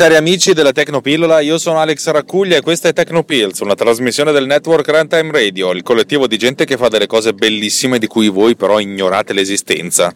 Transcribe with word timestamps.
Cari 0.00 0.16
amici 0.16 0.54
della 0.54 0.72
Tecnopillola, 0.72 1.40
io 1.40 1.58
sono 1.58 1.78
Alex 1.78 2.08
Raccuglia 2.08 2.56
e 2.56 2.62
questa 2.62 2.88
è 2.88 2.94
Tecnopills, 2.94 3.58
una 3.58 3.74
trasmissione 3.74 4.32
del 4.32 4.46
network 4.46 4.88
Runtime 4.88 5.30
Radio, 5.30 5.72
il 5.72 5.82
collettivo 5.82 6.26
di 6.26 6.38
gente 6.38 6.64
che 6.64 6.78
fa 6.78 6.88
delle 6.88 7.06
cose 7.06 7.34
bellissime 7.34 7.98
di 7.98 8.06
cui 8.06 8.28
voi 8.28 8.56
però 8.56 8.80
ignorate 8.80 9.34
l'esistenza. 9.34 10.10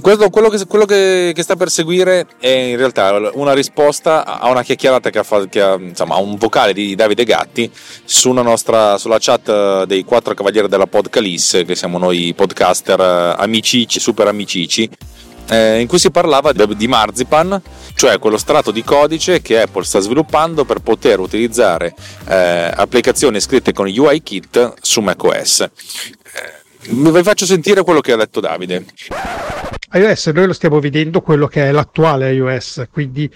Questo, 0.00 0.30
quello, 0.30 0.48
che, 0.48 0.64
quello 0.66 0.84
che, 0.84 1.32
che, 1.34 1.42
sta 1.42 1.56
per 1.56 1.68
seguire 1.68 2.26
è 2.38 2.48
in 2.48 2.76
realtà 2.76 3.30
una 3.34 3.52
risposta 3.52 4.24
a 4.24 4.48
una 4.48 4.62
chiacchierata 4.62 5.10
che 5.10 5.18
ha, 5.18 5.26
ha 5.28 5.74
insomma, 5.78 6.14
a 6.14 6.18
un 6.18 6.36
vocale 6.36 6.72
di 6.72 6.94
Davide 6.94 7.24
Gatti 7.24 7.70
sulla, 8.04 8.42
nostra, 8.42 8.96
sulla 8.98 9.18
chat 9.18 9.84
dei 9.84 10.04
quattro 10.04 10.34
cavalieri 10.34 10.68
della 10.68 10.86
Podcalisse, 10.86 11.64
che 11.64 11.74
siamo 11.74 11.98
noi 11.98 12.32
podcaster 12.34 13.00
eh, 13.00 13.34
amicici, 13.42 14.00
super 14.00 14.26
amicici, 14.28 14.88
eh, 15.48 15.80
in 15.80 15.86
cui 15.86 15.98
si 15.98 16.10
parlava 16.10 16.52
di 16.52 16.86
Marzipan, 16.86 17.60
cioè 17.94 18.18
quello 18.18 18.38
strato 18.38 18.70
di 18.70 18.82
codice 18.82 19.42
che 19.42 19.60
Apple 19.60 19.84
sta 19.84 20.00
sviluppando 20.00 20.64
per 20.64 20.78
poter 20.78 21.20
utilizzare 21.20 21.94
eh, 22.28 22.70
applicazioni 22.74 23.40
scritte 23.40 23.72
con 23.72 23.86
UIKit 23.86 24.74
su 24.80 25.00
macOS. 25.00 25.60
Eh, 25.60 25.70
vi 26.86 27.22
faccio 27.22 27.46
sentire 27.46 27.82
quello 27.82 28.00
che 28.00 28.12
ha 28.12 28.16
detto 28.16 28.40
Davide 28.40 28.84
iOS 29.94 30.26
noi 30.28 30.46
lo 30.46 30.52
stiamo 30.52 30.80
vedendo 30.80 31.20
quello 31.20 31.46
che 31.46 31.68
è 31.68 31.70
l'attuale 31.70 32.32
iOS, 32.32 32.88
quindi 32.90 33.32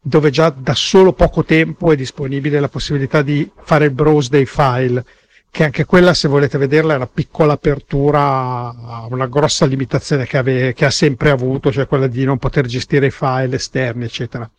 dove 0.00 0.30
già 0.30 0.50
da 0.50 0.74
solo 0.74 1.12
poco 1.12 1.44
tempo 1.44 1.92
è 1.92 1.96
disponibile 1.96 2.60
la 2.60 2.68
possibilità 2.68 3.22
di 3.22 3.50
fare 3.62 3.86
il 3.86 3.92
browse 3.92 4.28
dei 4.28 4.46
file, 4.46 5.04
che 5.50 5.64
anche 5.64 5.84
quella 5.84 6.12
se 6.12 6.28
volete 6.28 6.58
vederla 6.58 6.94
è 6.94 6.96
una 6.96 7.06
piccola 7.06 7.52
apertura 7.52 8.74
una 9.08 9.26
grossa 9.26 9.64
limitazione 9.66 10.26
che, 10.26 10.38
ave, 10.38 10.72
che 10.72 10.84
ha 10.84 10.90
sempre 10.90 11.30
avuto, 11.30 11.70
cioè 11.70 11.86
quella 11.86 12.06
di 12.06 12.24
non 12.24 12.38
poter 12.38 12.66
gestire 12.66 13.06
i 13.06 13.10
file 13.10 13.56
esterni, 13.56 14.04
eccetera. 14.04 14.50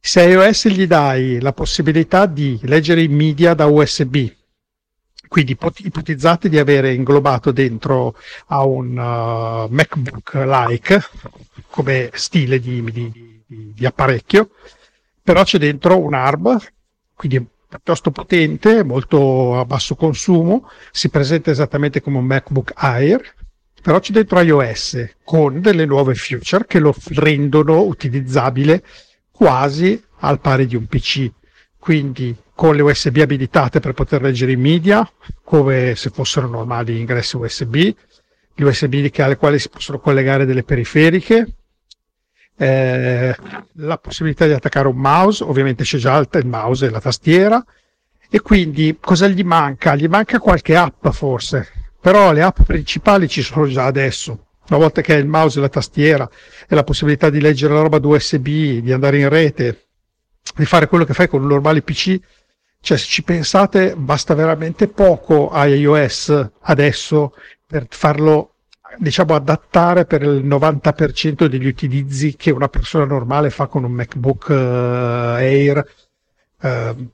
Se 0.00 0.20
a 0.20 0.24
iOS 0.24 0.68
gli 0.68 0.86
dai 0.86 1.40
la 1.40 1.52
possibilità 1.52 2.26
di 2.26 2.58
leggere 2.62 3.02
i 3.02 3.08
media 3.08 3.54
da 3.54 3.66
USB, 3.66 4.26
quindi 5.28 5.52
ipotizzate 5.52 6.48
di 6.48 6.58
avere 6.58 6.94
inglobato 6.94 7.52
dentro 7.52 8.16
a 8.46 8.64
un 8.64 8.90
uh, 8.96 9.72
MacBook-like 9.72 11.00
come 11.68 12.10
stile 12.14 12.58
di, 12.58 12.82
di, 12.82 13.42
di, 13.46 13.72
di, 13.74 13.86
apparecchio, 13.86 14.50
però 15.22 15.44
c'è 15.44 15.58
dentro 15.58 15.98
un 15.98 16.14
ARM, 16.14 16.58
quindi 17.14 17.46
piuttosto 17.68 18.10
potente, 18.10 18.82
molto 18.82 19.58
a 19.58 19.64
basso 19.64 19.94
consumo, 19.94 20.70
si 20.90 21.10
presenta 21.10 21.50
esattamente 21.50 22.00
come 22.00 22.18
un 22.18 22.24
MacBook 22.24 22.72
Air, 22.74 23.34
però 23.80 24.00
c'è 24.00 24.12
dentro 24.12 24.40
iOS 24.40 25.16
con 25.22 25.60
delle 25.60 25.84
nuove 25.84 26.14
feature 26.14 26.66
che 26.66 26.78
lo 26.78 26.94
rendono 27.10 27.82
utilizzabile 27.82 28.82
quasi 29.30 30.02
al 30.20 30.40
pari 30.40 30.66
di 30.66 30.76
un 30.76 30.86
PC. 30.86 31.30
Quindi 31.78 32.34
con 32.58 32.74
le 32.74 32.82
USB 32.82 33.18
abilitate 33.18 33.78
per 33.78 33.92
poter 33.92 34.20
leggere 34.20 34.50
i 34.50 34.56
media, 34.56 35.08
come 35.44 35.94
se 35.94 36.10
fossero 36.10 36.48
normali 36.48 36.98
ingressi 36.98 37.36
USB, 37.36 37.76
gli 38.52 38.62
USB 38.62 39.08
alle 39.18 39.36
quali 39.36 39.60
si 39.60 39.68
possono 39.68 40.00
collegare 40.00 40.44
delle 40.44 40.64
periferiche, 40.64 41.54
eh, 42.56 43.36
la 43.74 43.98
possibilità 43.98 44.44
di 44.46 44.54
attaccare 44.54 44.88
un 44.88 44.96
mouse, 44.96 45.44
ovviamente 45.44 45.84
c'è 45.84 45.98
già 45.98 46.18
il 46.18 46.46
mouse 46.48 46.86
e 46.86 46.90
la 46.90 47.00
tastiera, 47.00 47.64
e 48.28 48.40
quindi 48.40 48.96
cosa 48.98 49.28
gli 49.28 49.44
manca? 49.44 49.94
Gli 49.94 50.08
manca 50.08 50.40
qualche 50.40 50.74
app 50.74 51.06
forse, 51.10 51.68
però 52.00 52.32
le 52.32 52.42
app 52.42 52.62
principali 52.62 53.28
ci 53.28 53.42
sono 53.42 53.68
già 53.68 53.84
adesso. 53.84 54.46
Una 54.70 54.80
volta 54.80 55.00
che 55.00 55.14
hai 55.14 55.20
il 55.20 55.28
mouse 55.28 55.60
e 55.60 55.62
la 55.62 55.68
tastiera 55.68 56.28
e 56.68 56.74
la 56.74 56.82
possibilità 56.82 57.30
di 57.30 57.40
leggere 57.40 57.72
la 57.72 57.82
roba 57.82 58.00
da 58.00 58.08
USB, 58.08 58.46
di 58.80 58.92
andare 58.92 59.20
in 59.20 59.28
rete, 59.28 59.84
di 60.56 60.64
fare 60.64 60.88
quello 60.88 61.04
che 61.04 61.14
fai 61.14 61.28
con 61.28 61.42
un 61.42 61.46
normale 61.46 61.82
PC, 61.82 62.18
cioè, 62.80 62.96
se 62.96 63.06
ci 63.06 63.22
pensate, 63.22 63.96
basta 63.96 64.34
veramente 64.34 64.88
poco 64.88 65.50
a 65.50 65.66
iOS 65.66 66.50
adesso 66.60 67.34
per 67.66 67.86
farlo, 67.90 68.54
diciamo, 68.98 69.34
adattare 69.34 70.06
per 70.06 70.22
il 70.22 70.46
90% 70.46 71.46
degli 71.46 71.66
utilizzi 71.66 72.36
che 72.36 72.50
una 72.50 72.68
persona 72.68 73.04
normale 73.04 73.50
fa 73.50 73.66
con 73.66 73.84
un 73.84 73.92
MacBook 73.92 74.46
uh, 74.48 74.52
Air 74.52 75.84
uh, 76.62 77.10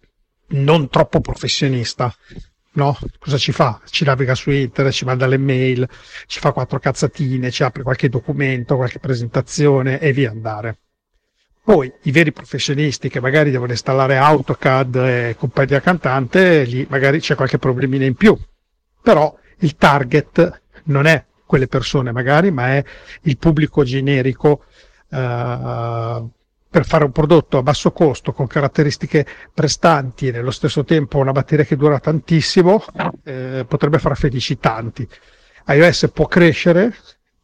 non 0.48 0.88
troppo 0.88 1.20
professionista. 1.20 2.14
No? 2.76 2.96
Cosa 3.18 3.38
ci 3.38 3.52
fa? 3.52 3.80
Ci 3.84 4.04
naviga 4.04 4.34
su 4.34 4.50
internet, 4.50 4.92
ci 4.92 5.04
manda 5.04 5.26
le 5.26 5.38
mail, 5.38 5.88
ci 6.26 6.40
fa 6.40 6.52
quattro 6.52 6.78
cazzatine, 6.78 7.50
ci 7.50 7.62
apre 7.62 7.82
qualche 7.82 8.08
documento, 8.08 8.76
qualche 8.76 8.98
presentazione 8.98 9.98
e 10.00 10.12
via 10.12 10.30
andare. 10.30 10.78
Poi 11.64 11.90
i 12.02 12.10
veri 12.10 12.30
professionisti 12.30 13.08
che 13.08 13.20
magari 13.20 13.50
devono 13.50 13.70
installare 13.70 14.18
AutoCAD 14.18 14.96
e 14.96 15.36
compagnia 15.38 15.80
cantante, 15.80 16.62
lì 16.64 16.86
magari 16.90 17.20
c'è 17.20 17.34
qualche 17.34 17.56
problemina 17.56 18.04
in 18.04 18.16
più. 18.16 18.36
Però 19.00 19.34
il 19.60 19.74
target 19.76 20.60
non 20.84 21.06
è 21.06 21.24
quelle 21.46 21.66
persone 21.66 22.12
magari, 22.12 22.50
ma 22.50 22.68
è 22.74 22.84
il 23.22 23.38
pubblico 23.38 23.82
generico 23.82 24.64
uh, 25.08 26.30
per 26.74 26.84
fare 26.84 27.04
un 27.04 27.12
prodotto 27.12 27.56
a 27.56 27.62
basso 27.62 27.92
costo 27.92 28.32
con 28.32 28.46
caratteristiche 28.46 29.24
prestanti 29.54 30.26
e 30.26 30.32
nello 30.32 30.50
stesso 30.50 30.84
tempo 30.84 31.16
una 31.16 31.32
batteria 31.32 31.64
che 31.64 31.76
dura 31.76 31.98
tantissimo, 31.98 32.84
eh, 33.24 33.64
potrebbe 33.66 33.98
far 33.98 34.18
felici 34.18 34.58
tanti. 34.58 35.08
iOS 35.68 36.10
può 36.12 36.26
crescere 36.26 36.94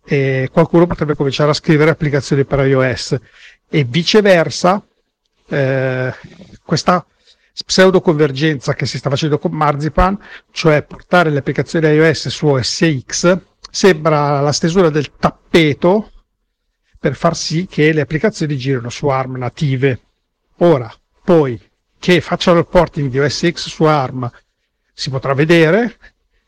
e 0.05 0.51
qualcuno 0.53 0.87
potrebbe 0.87 1.15
cominciare 1.15 1.51
a 1.51 1.55
scrivere 1.55 1.91
applicazioni 1.91 2.45
per 2.45 2.67
iOS 2.67 3.19
e 3.71 3.85
viceversa 3.85 4.85
eh, 5.49 6.13
questa 6.65 7.07
pseudo-convergenza 7.65 8.75
che 8.75 8.87
si 8.87 8.99
sta 8.99 9.11
facendo 9.11 9.39
con 9.39 9.53
Marzipan, 9.53 10.19
cioè 10.51 10.83
portare 10.83 11.31
le 11.31 11.39
applicazioni 11.39 11.87
iOS 11.87 12.29
su 12.29 12.47
OS 12.47 13.03
X, 13.07 13.39
sembra 13.71 14.41
la 14.41 14.53
stesura 14.53 14.91
del 14.91 15.13
tappeto 15.17 16.11
per 16.99 17.15
far 17.15 17.37
sì 17.37 17.67
che 17.67 17.93
le 17.93 18.01
applicazioni 18.01 18.57
girino 18.57 18.91
su 18.91 19.07
ARM 19.09 19.37
native. 19.37 20.01
Ora, 20.59 20.93
poi, 21.23 21.61
che 21.99 22.21
facciano 22.21 22.59
il 22.59 22.67
porting 22.67 23.11
di 23.11 23.21
OS 23.21 23.51
X 23.51 23.69
su 23.69 23.85
ARM 23.85 24.31
si 24.93 25.11
potrà 25.11 25.33
vedere, 25.33 25.97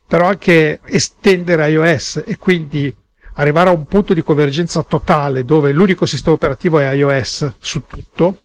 però 0.07 0.27
anche 0.29 0.81
estendere 0.85 1.71
iOS 1.71 2.23
e 2.27 2.37
quindi 2.37 2.95
arrivare 3.35 3.71
a 3.71 3.73
un 3.73 3.87
punto 3.87 4.15
di 4.15 4.23
convergenza 4.23 4.83
totale 4.83 5.45
dove 5.45 5.73
l'unico 5.73 6.07
sistema 6.07 6.35
operativo 6.35 6.79
è 6.79 6.93
iOS 6.93 7.55
su 7.59 7.85
tutto, 7.87 8.43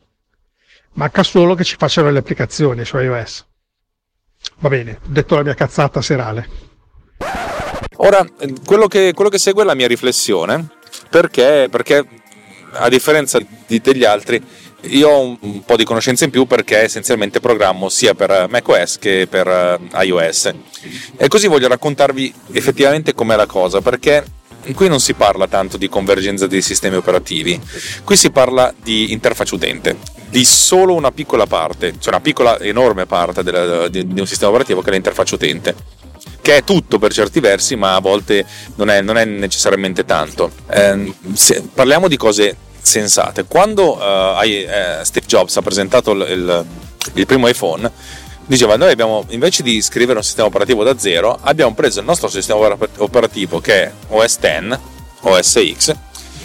manca 0.94 1.24
solo 1.24 1.56
che 1.56 1.64
ci 1.64 1.76
facciano 1.78 2.10
le 2.10 2.20
applicazioni 2.20 2.86
su 2.86 2.98
iOS. 2.98 3.46
Va 4.60 4.70
bene, 4.70 5.00
ho 5.04 5.08
detto 5.08 5.36
la 5.36 5.44
mia 5.44 5.54
cazzata 5.54 6.02
serale. 6.02 6.48
Ora, 7.98 8.26
quello 8.64 8.88
che, 8.88 9.14
quello 9.14 9.30
che 9.30 9.40
segue 9.40 9.64
è 9.64 9.66
la 9.66 9.74
mia 9.74 9.88
riflessione, 9.88 10.68
perché, 11.10 11.68
perché 11.70 12.06
a 12.74 12.90
differenza 12.90 13.40
di, 13.66 13.82
degli 13.82 14.04
altri, 14.04 14.42
io 14.82 15.10
ho 15.10 15.22
un, 15.22 15.38
un, 15.42 15.64
po' 15.64 15.76
di 15.76 15.84
conoscenza 15.84 16.24
in 16.24 16.30
più 16.30 16.46
perché 16.46 16.84
essenzialmente 16.84 17.40
programmo 17.40 17.90
sia 17.90 18.14
per 18.14 18.48
macOS 18.50 19.00
che 19.00 19.28
per 19.30 19.48
uh, 19.48 20.02
iOS. 20.02 20.54
E 21.18 21.28
così 21.28 21.48
voglio 21.48 21.68
raccontarvi 21.68 22.34
effettivamente 22.54 23.14
com'è 23.14 23.36
la 23.36 23.48
cosa, 23.48 23.82
perché 23.82 24.24
qui 24.74 24.88
non 24.88 25.00
si 25.00 25.14
parla 25.14 25.48
tanto 25.48 25.78
di 25.78 25.90
convergenza 25.90 26.48
dei 26.48 26.62
sistemi 26.62 26.96
operativi, 26.96 27.60
qui 28.04 28.18
si 28.18 28.32
parla 28.32 28.74
di 28.82 29.12
interfaccia 29.12 29.56
utente, 29.56 29.98
di 30.30 30.44
solo 30.46 30.94
una 30.94 31.12
piccola 31.12 31.46
parte, 31.46 31.96
cioè 32.00 32.14
una 32.14 32.22
piccola 32.22 32.60
enorme 32.60 33.06
parte 33.06 33.44
della, 33.44 33.88
di, 33.88 34.08
di, 34.08 34.20
un 34.20 34.28
sistema 34.28 34.50
operativo 34.50 34.82
che 34.82 34.90
è 34.90 34.94
l'interfaccia 34.94 35.36
utente, 35.36 35.76
che 36.42 36.58
è 36.58 36.64
tutto 36.64 37.00
per 37.00 37.14
certi 37.14 37.40
versi, 37.40 37.76
ma 37.76 37.96
a 37.96 38.00
volte 38.00 38.46
non 38.76 38.90
è, 38.90 39.02
non 39.02 39.18
è 39.18 39.26
necessariamente 39.26 40.06
tanto. 40.06 40.52
Eh, 40.70 41.14
se, 41.34 41.64
parliamo 41.74 42.08
di 42.08 42.18
cose 42.18 42.56
sensate. 42.88 43.44
Quando 43.46 43.98
uh, 43.98 45.04
Steve 45.04 45.26
Jobs 45.26 45.58
ha 45.58 45.62
presentato 45.62 46.12
il, 46.12 46.26
il, 46.30 46.66
il 47.16 47.26
primo 47.26 47.48
iPhone, 47.48 47.92
diceva 48.48 48.78
noi 48.78 48.92
abbiamo 48.92 49.26
invece 49.30 49.62
di 49.62 49.82
scrivere 49.82 50.18
un 50.18 50.24
sistema 50.24 50.48
operativo 50.48 50.84
da 50.84 50.98
zero 50.98 51.38
abbiamo 51.42 51.74
preso 51.74 52.00
il 52.00 52.06
nostro 52.06 52.30
sistema 52.30 52.76
operativo 52.98 53.60
che 53.60 53.84
è 53.84 53.92
OS 54.08 54.40
X 54.40 54.80
OS 55.22 55.74
X 55.78 55.96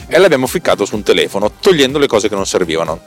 e 0.08 0.18
l'abbiamo 0.18 0.46
ficcato 0.46 0.84
su 0.84 0.96
un 0.96 1.02
telefono 1.02 1.52
togliendo 1.58 1.98
le 1.98 2.06
cose 2.06 2.28
che 2.28 2.34
non 2.34 2.44
servivano. 2.44 3.00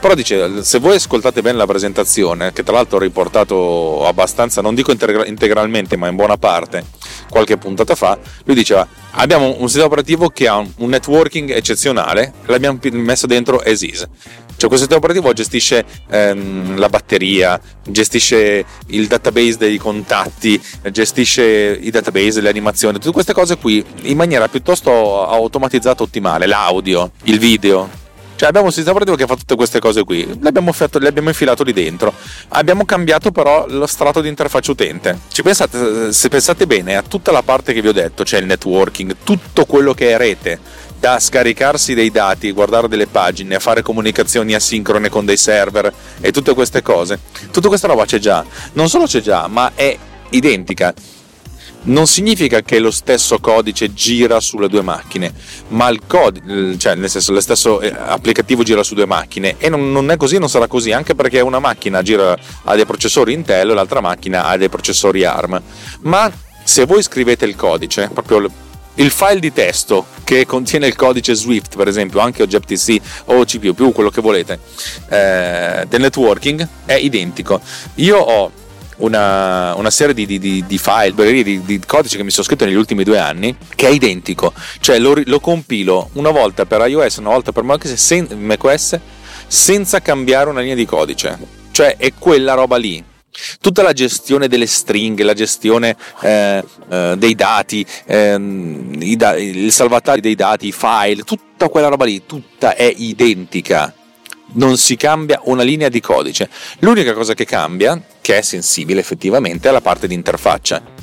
Però 0.00 0.14
dice 0.14 0.64
se 0.64 0.78
voi 0.78 0.94
ascoltate 0.94 1.42
bene 1.42 1.58
la 1.58 1.66
presentazione 1.66 2.54
che 2.54 2.62
tra 2.62 2.72
l'altro 2.72 2.96
ho 2.96 3.00
riportato 3.00 4.06
abbastanza 4.06 4.62
non 4.62 4.74
dico 4.74 4.92
integra- 4.92 5.26
integralmente 5.26 5.98
ma 5.98 6.08
in 6.08 6.16
buona 6.16 6.38
parte 6.38 6.86
qualche 7.28 7.58
puntata 7.58 7.94
fa 7.94 8.18
lui 8.44 8.56
diceva 8.56 8.88
abbiamo 9.10 9.56
un 9.58 9.66
sistema 9.66 9.84
operativo 9.84 10.30
che 10.30 10.48
ha 10.48 10.56
un 10.56 10.88
networking 10.88 11.50
eccezionale 11.50 12.32
l'abbiamo 12.46 12.78
messo 12.92 13.26
dentro 13.26 13.58
as 13.58 13.82
is 13.82 14.08
cioè 14.60 14.68
questo 14.68 14.86
sistema 14.86 14.98
operativo 14.98 15.32
gestisce 15.32 15.86
ehm, 16.10 16.76
la 16.76 16.90
batteria, 16.90 17.58
gestisce 17.82 18.62
il 18.88 19.06
database 19.06 19.56
dei 19.56 19.78
contatti, 19.78 20.60
gestisce 20.90 21.78
i 21.80 21.88
database, 21.88 22.42
le 22.42 22.50
animazioni, 22.50 22.98
tutte 22.98 23.10
queste 23.10 23.32
cose 23.32 23.56
qui 23.56 23.82
in 24.02 24.18
maniera 24.18 24.48
piuttosto 24.48 25.26
automatizzata 25.26 26.02
ottimale, 26.02 26.44
l'audio, 26.44 27.12
il 27.22 27.38
video. 27.38 27.88
Cioè 28.36 28.48
abbiamo 28.48 28.66
un 28.66 28.72
sistema 28.72 28.96
operativo 28.96 29.16
che 29.16 29.26
fa 29.26 29.38
tutte 29.38 29.54
queste 29.54 29.80
cose 29.80 30.04
qui, 30.04 30.26
l'abbiamo, 30.40 30.72
fatto, 30.72 30.98
l'abbiamo 30.98 31.28
infilato 31.28 31.62
lì 31.62 31.72
dentro. 31.72 32.12
Abbiamo 32.48 32.84
cambiato 32.84 33.32
però 33.32 33.64
lo 33.66 33.86
strato 33.86 34.20
di 34.20 34.28
interfaccia 34.28 34.72
utente. 34.72 35.20
Ci 35.28 35.42
pensate, 35.42 36.12
se 36.12 36.28
pensate 36.28 36.66
bene 36.66 36.96
a 36.96 37.02
tutta 37.02 37.32
la 37.32 37.42
parte 37.42 37.72
che 37.72 37.80
vi 37.80 37.88
ho 37.88 37.92
detto, 37.92 38.24
cioè 38.24 38.40
il 38.40 38.46
networking, 38.46 39.16
tutto 39.24 39.64
quello 39.64 39.94
che 39.94 40.10
è 40.10 40.18
rete, 40.18 40.58
da 41.00 41.18
scaricarsi 41.18 41.94
dei 41.94 42.10
dati, 42.10 42.52
guardare 42.52 42.86
delle 42.86 43.06
pagine, 43.06 43.58
fare 43.58 43.80
comunicazioni 43.80 44.54
asincrone 44.54 45.08
con 45.08 45.24
dei 45.24 45.38
server 45.38 45.92
e 46.20 46.30
tutte 46.30 46.52
queste 46.52 46.82
cose. 46.82 47.18
Tutta 47.50 47.68
questa 47.68 47.86
roba 47.86 48.04
c'è 48.04 48.18
già. 48.18 48.44
Non 48.74 48.90
solo 48.90 49.06
c'è 49.06 49.22
già, 49.22 49.48
ma 49.48 49.72
è 49.74 49.96
identica. 50.30 50.92
Non 51.82 52.06
significa 52.06 52.60
che 52.60 52.78
lo 52.78 52.90
stesso 52.90 53.38
codice 53.38 53.94
gira 53.94 54.38
sulle 54.38 54.68
due 54.68 54.82
macchine, 54.82 55.32
ma 55.68 55.88
il 55.88 56.00
codice, 56.06 56.76
cioè 56.76 56.94
nel 56.94 57.08
senso 57.08 57.32
lo 57.32 57.40
stesso 57.40 57.80
eh, 57.80 57.90
applicativo 57.96 58.62
gira 58.62 58.82
su 58.82 58.94
due 58.94 59.06
macchine 59.06 59.54
e 59.56 59.70
non, 59.70 59.90
non 59.90 60.10
è 60.10 60.18
così, 60.18 60.36
non 60.36 60.50
sarà 60.50 60.66
così, 60.66 60.92
anche 60.92 61.14
perché 61.14 61.40
una 61.40 61.58
macchina 61.58 62.02
gira 62.02 62.36
ha 62.64 62.74
dei 62.74 62.84
processori 62.84 63.32
Intel 63.32 63.70
e 63.70 63.72
l'altra 63.72 64.02
macchina 64.02 64.44
ha 64.44 64.58
dei 64.58 64.68
processori 64.68 65.24
ARM. 65.24 65.62
Ma 66.02 66.30
se 66.62 66.84
voi 66.84 67.02
scrivete 67.02 67.46
il 67.46 67.56
codice, 67.56 68.10
proprio 68.12 68.68
il 68.94 69.10
file 69.10 69.40
di 69.40 69.52
testo 69.52 70.06
che 70.24 70.46
contiene 70.46 70.86
il 70.86 70.96
codice 70.96 71.34
Swift, 71.34 71.76
per 71.76 71.88
esempio, 71.88 72.20
anche 72.20 72.42
Objective-C 72.42 73.00
o 73.26 73.44
CPU, 73.44 73.92
quello 73.92 74.10
che 74.10 74.20
volete, 74.20 74.58
eh, 75.08 75.86
del 75.88 76.00
networking 76.00 76.66
è 76.84 76.94
identico. 76.94 77.60
Io 77.96 78.18
ho 78.18 78.50
una, 78.98 79.74
una 79.76 79.90
serie 79.90 80.14
di, 80.14 80.26
di, 80.26 80.64
di 80.66 80.78
file, 80.78 81.14
di, 81.42 81.62
di, 81.64 81.80
codice 81.86 82.16
che 82.16 82.22
mi 82.22 82.30
sono 82.30 82.44
scritto 82.44 82.64
negli 82.64 82.74
ultimi 82.74 83.04
due 83.04 83.18
anni, 83.18 83.56
che 83.74 83.88
è 83.88 83.90
identico, 83.90 84.52
cioè 84.80 84.98
lo, 84.98 85.20
lo 85.24 85.40
compilo 85.40 86.10
una 86.14 86.30
volta 86.30 86.66
per 86.66 86.86
iOS, 86.86 87.16
una 87.16 87.30
volta 87.30 87.52
per 87.52 87.62
macOS 87.62 88.98
senza 89.46 90.00
cambiare 90.00 90.50
una 90.50 90.60
linea 90.60 90.74
di 90.74 90.86
codice, 90.86 91.38
cioè 91.70 91.96
è 91.96 92.12
quella 92.16 92.54
roba 92.54 92.76
lì 92.76 93.02
Tutta 93.60 93.82
la 93.82 93.92
gestione 93.92 94.48
delle 94.48 94.66
stringhe, 94.66 95.22
la 95.22 95.34
gestione 95.34 95.96
eh, 96.22 96.64
eh, 96.88 97.14
dei 97.16 97.34
dati, 97.34 97.86
ehm, 98.06 99.14
da- 99.14 99.36
il 99.36 99.72
salvataggio 99.72 100.20
dei 100.20 100.34
dati, 100.34 100.68
i 100.68 100.72
file, 100.72 101.22
tutta 101.22 101.68
quella 101.68 101.88
roba 101.88 102.04
lì, 102.04 102.24
tutta 102.26 102.74
è 102.74 102.92
identica. 102.96 103.94
Non 104.52 104.76
si 104.76 104.96
cambia 104.96 105.40
una 105.44 105.62
linea 105.62 105.88
di 105.88 106.00
codice. 106.00 106.50
L'unica 106.80 107.12
cosa 107.12 107.34
che 107.34 107.44
cambia, 107.44 108.02
che 108.20 108.38
è 108.38 108.42
sensibile 108.42 109.00
effettivamente, 109.00 109.68
è 109.68 109.72
la 109.72 109.80
parte 109.80 110.08
di 110.08 110.14
interfaccia 110.14 111.00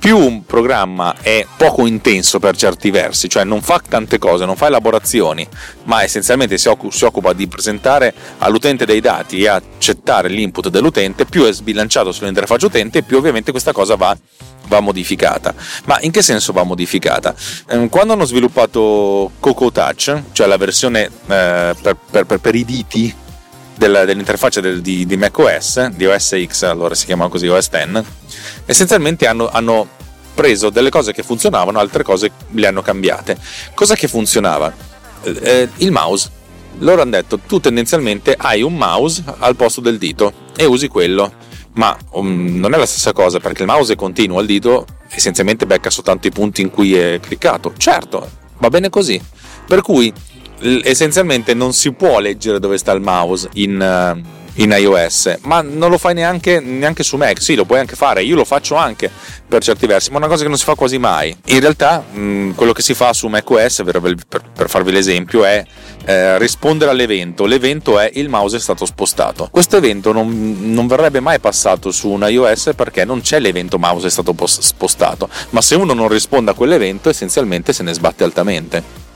più 0.00 0.16
un 0.16 0.46
programma 0.46 1.14
è 1.20 1.46
poco 1.58 1.86
intenso 1.86 2.38
per 2.38 2.56
certi 2.56 2.90
versi, 2.90 3.28
cioè 3.28 3.44
non 3.44 3.60
fa 3.60 3.82
tante 3.86 4.16
cose, 4.18 4.46
non 4.46 4.56
fa 4.56 4.66
elaborazioni, 4.66 5.46
ma 5.84 6.02
essenzialmente 6.02 6.56
si, 6.56 6.68
occupa 6.68 7.34
di 7.34 7.46
presentare 7.46 8.14
all'utente 8.38 8.86
dei 8.86 9.00
dati 9.00 9.42
e 9.42 9.48
accettare 9.48 10.28
l'input 10.28 10.70
dell'utente, 10.70 11.26
più 11.26 11.44
è 11.44 11.52
sbilanciato 11.52 12.12
sull'interfaccia 12.12 12.66
utente, 12.66 13.02
più 13.02 13.18
ovviamente 13.18 13.50
questa 13.50 13.72
cosa 13.72 13.94
va, 13.94 14.16
va 14.68 14.80
modificata. 14.80 15.54
Ma 15.84 15.98
in 16.00 16.10
che 16.10 16.22
senso 16.22 16.54
va 16.54 16.62
modificata? 16.62 17.34
Ehm, 17.68 17.90
quando 17.90 18.14
hanno 18.14 18.24
sviluppato 18.24 19.32
Coco 19.38 19.70
Touch, 19.70 20.22
cioè 20.32 20.46
la 20.46 20.56
versione 20.56 21.04
eh, 21.04 21.74
per, 21.78 21.96
per, 22.10 22.24
per, 22.24 22.38
per 22.38 22.54
i 22.54 22.64
diti 22.64 23.14
dell'interfaccia 23.88 24.60
del, 24.60 24.80
di, 24.80 25.06
di 25.06 25.16
macOS, 25.16 25.88
di 25.88 26.06
OS 26.06 26.44
X, 26.46 26.62
allora 26.64 26.94
si 26.94 27.06
chiama 27.06 27.28
così 27.28 27.48
OS 27.48 27.68
X, 27.70 28.02
essenzialmente 28.66 29.26
hanno, 29.26 29.48
hanno 29.48 29.88
preso 30.34 30.70
delle 30.70 30.90
cose 30.90 31.12
che 31.12 31.22
funzionavano, 31.22 31.78
altre 31.78 32.02
cose 32.02 32.30
le 32.50 32.66
hanno 32.66 32.82
cambiate. 32.82 33.36
Cosa 33.74 33.94
che 33.94 34.08
funzionava? 34.08 34.72
Eh, 35.22 35.68
il 35.76 35.90
mouse. 35.90 36.38
Loro 36.78 37.02
hanno 37.02 37.10
detto 37.10 37.38
tu 37.38 37.60
tendenzialmente 37.60 38.34
hai 38.38 38.62
un 38.62 38.74
mouse 38.76 39.22
al 39.38 39.56
posto 39.56 39.80
del 39.80 39.98
dito 39.98 40.32
e 40.56 40.64
usi 40.64 40.88
quello, 40.88 41.32
ma 41.74 41.96
um, 42.12 42.58
non 42.58 42.74
è 42.74 42.78
la 42.78 42.86
stessa 42.86 43.12
cosa 43.12 43.38
perché 43.38 43.62
il 43.62 43.68
mouse 43.68 43.94
è 43.94 43.96
continuo, 43.96 44.40
il 44.40 44.46
dito 44.46 44.86
essenzialmente 45.10 45.66
becca 45.66 45.90
soltanto 45.90 46.26
i 46.26 46.30
punti 46.30 46.62
in 46.62 46.70
cui 46.70 46.96
è 46.96 47.18
cliccato. 47.20 47.72
Certo, 47.76 48.30
va 48.58 48.68
bene 48.68 48.88
così. 48.88 49.20
Per 49.66 49.82
cui 49.82 50.12
essenzialmente 50.82 51.54
non 51.54 51.72
si 51.72 51.92
può 51.92 52.18
leggere 52.18 52.58
dove 52.58 52.76
sta 52.78 52.92
il 52.92 53.00
mouse 53.00 53.48
in, 53.54 53.80
eh, 53.80 54.38
in 54.62 54.74
iOS, 54.76 55.38
ma 55.42 55.62
non 55.62 55.90
lo 55.90 55.98
fai 55.98 56.14
neanche, 56.14 56.60
neanche, 56.60 57.02
su 57.02 57.16
Mac. 57.16 57.40
Sì, 57.40 57.54
lo 57.54 57.64
puoi 57.64 57.78
anche 57.78 57.96
fare, 57.96 58.22
io 58.22 58.36
lo 58.36 58.44
faccio 58.44 58.74
anche 58.74 59.10
per 59.48 59.62
certi 59.62 59.86
versi, 59.86 60.10
ma 60.10 60.16
è 60.16 60.18
una 60.18 60.28
cosa 60.28 60.42
che 60.42 60.48
non 60.48 60.58
si 60.58 60.64
fa 60.64 60.74
quasi 60.74 60.98
mai. 60.98 61.34
In 61.46 61.60
realtà, 61.60 62.00
mh, 62.00 62.54
quello 62.54 62.72
che 62.72 62.82
si 62.82 62.94
fa 62.94 63.12
su 63.12 63.26
macOS, 63.28 63.82
per, 63.84 64.14
per 64.54 64.68
farvi 64.68 64.92
l'esempio, 64.92 65.44
è 65.44 65.64
eh, 66.04 66.38
rispondere 66.38 66.90
all'evento. 66.90 67.46
L'evento 67.46 67.98
è 67.98 68.10
il 68.14 68.28
mouse 68.28 68.56
è 68.56 68.60
stato 68.60 68.84
spostato. 68.84 69.48
Questo 69.50 69.76
evento 69.76 70.12
non, 70.12 70.72
non, 70.72 70.86
verrebbe 70.86 71.20
mai 71.20 71.38
passato 71.38 71.90
su 71.90 72.08
un 72.08 72.26
iOS 72.28 72.72
perché 72.76 73.04
non 73.04 73.20
c'è 73.22 73.40
l'evento 73.40 73.78
mouse 73.78 74.08
è 74.08 74.10
stato 74.10 74.34
spostato, 74.46 75.28
ma 75.50 75.60
se 75.60 75.74
uno 75.74 75.94
non 75.94 76.08
risponde 76.08 76.50
a 76.50 76.54
quell'evento, 76.54 77.08
essenzialmente 77.08 77.72
se 77.72 77.82
ne 77.82 77.92
sbatte 77.92 78.24
altamente 78.24 79.08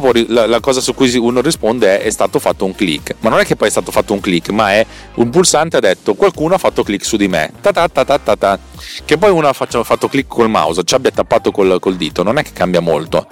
può, 0.00 0.10
la, 0.26 0.46
la, 0.46 0.60
cosa 0.60 0.80
su 0.80 0.92
cui 0.94 1.14
uno 1.16 1.40
risponde 1.40 2.00
è 2.00 2.02
è 2.02 2.10
stato 2.10 2.38
fatto 2.38 2.64
un 2.64 2.74
click, 2.74 3.14
ma 3.20 3.30
non 3.30 3.38
è 3.38 3.44
che 3.44 3.54
poi 3.54 3.68
è 3.68 3.70
stato 3.70 3.90
fatto 3.92 4.12
un 4.12 4.20
click, 4.20 4.50
ma 4.50 4.72
è 4.72 4.84
un 5.14 5.30
pulsante 5.30 5.76
ha 5.76 5.80
detto 5.80 6.14
qualcuno 6.14 6.54
ha 6.54 6.58
fatto 6.58 6.82
click 6.82 7.04
su 7.04 7.16
di 7.16 7.28
me, 7.28 7.52
ta 7.60 7.70
ta 7.70 7.88
ta 7.88 8.04
ta 8.04 8.18
ta 8.18 8.36
ta. 8.36 8.58
che 9.04 9.16
poi 9.16 9.30
uno 9.30 9.46
ha 9.48 9.52
fatto 9.52 10.08
click 10.08 10.28
col 10.28 10.50
mouse, 10.50 10.82
ci 10.84 10.94
abbia 10.94 11.10
tappato 11.10 11.50
col, 11.52 11.78
col 11.80 11.96
dito, 11.96 12.22
non 12.22 12.38
è 12.38 12.42
che 12.42 12.52
cambia 12.52 12.80
molto, 12.80 13.26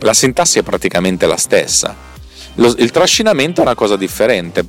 la 0.00 0.14
sintassi 0.14 0.58
è 0.58 0.62
praticamente 0.62 1.26
la 1.26 1.36
stessa, 1.36 1.94
Lo, 2.54 2.74
il 2.78 2.90
trascinamento 2.90 3.60
è 3.60 3.64
una 3.64 3.74
cosa 3.74 3.96
differente, 3.96 4.64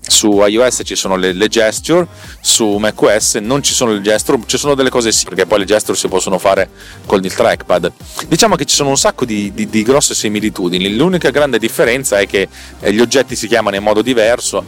su 0.00 0.42
iOS 0.44 0.80
ci 0.84 0.96
sono 0.96 1.16
le, 1.16 1.32
le, 1.32 1.48
gesture, 1.48 2.06
su 2.40 2.76
macOS 2.76 3.36
non 3.36 3.62
ci 3.62 3.74
sono 3.74 3.92
le 3.92 4.00
gesture, 4.00 4.40
ci 4.46 4.58
sono 4.58 4.74
delle 4.74 4.90
cose 4.90 5.12
sì, 5.12 5.24
perché 5.24 5.46
poi 5.46 5.60
le 5.60 5.64
gesture 5.64 5.96
si 5.96 6.08
possono 6.08 6.38
fare 6.38 6.68
con 7.06 7.22
il 7.22 7.32
trackpad. 7.32 7.92
Diciamo 8.26 8.56
che 8.56 8.64
ci 8.64 8.74
sono 8.74 8.88
un 8.88 8.96
sacco 8.96 9.24
di, 9.24 9.52
di, 9.52 9.68
di 9.68 9.82
grosse 9.82 10.14
similitudini, 10.14 10.96
l'unica 10.96 11.30
grande 11.30 11.58
differenza 11.58 12.18
è 12.18 12.26
che 12.26 12.48
eh, 12.80 12.92
gli 12.92 13.00
oggetti 13.00 13.36
si 13.36 13.46
chiamano 13.46 13.76
in 13.76 13.82
modo 13.82 14.02
diverso, 14.02 14.64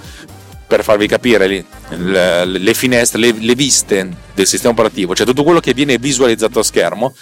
per 0.72 0.84
farvi 0.84 1.06
capire 1.06 1.46
le, 1.90 2.46
le, 2.46 2.72
finestre, 2.72 3.20
le, 3.20 3.34
le, 3.38 3.54
viste 3.54 4.08
del 4.32 4.46
sistema 4.46 4.72
operativo, 4.72 5.14
cioè 5.14 5.26
tutto 5.26 5.42
quello 5.44 5.60
che 5.60 5.74
viene 5.74 5.98
visualizzato 5.98 6.60
a 6.60 6.62
schermo, 6.62 7.12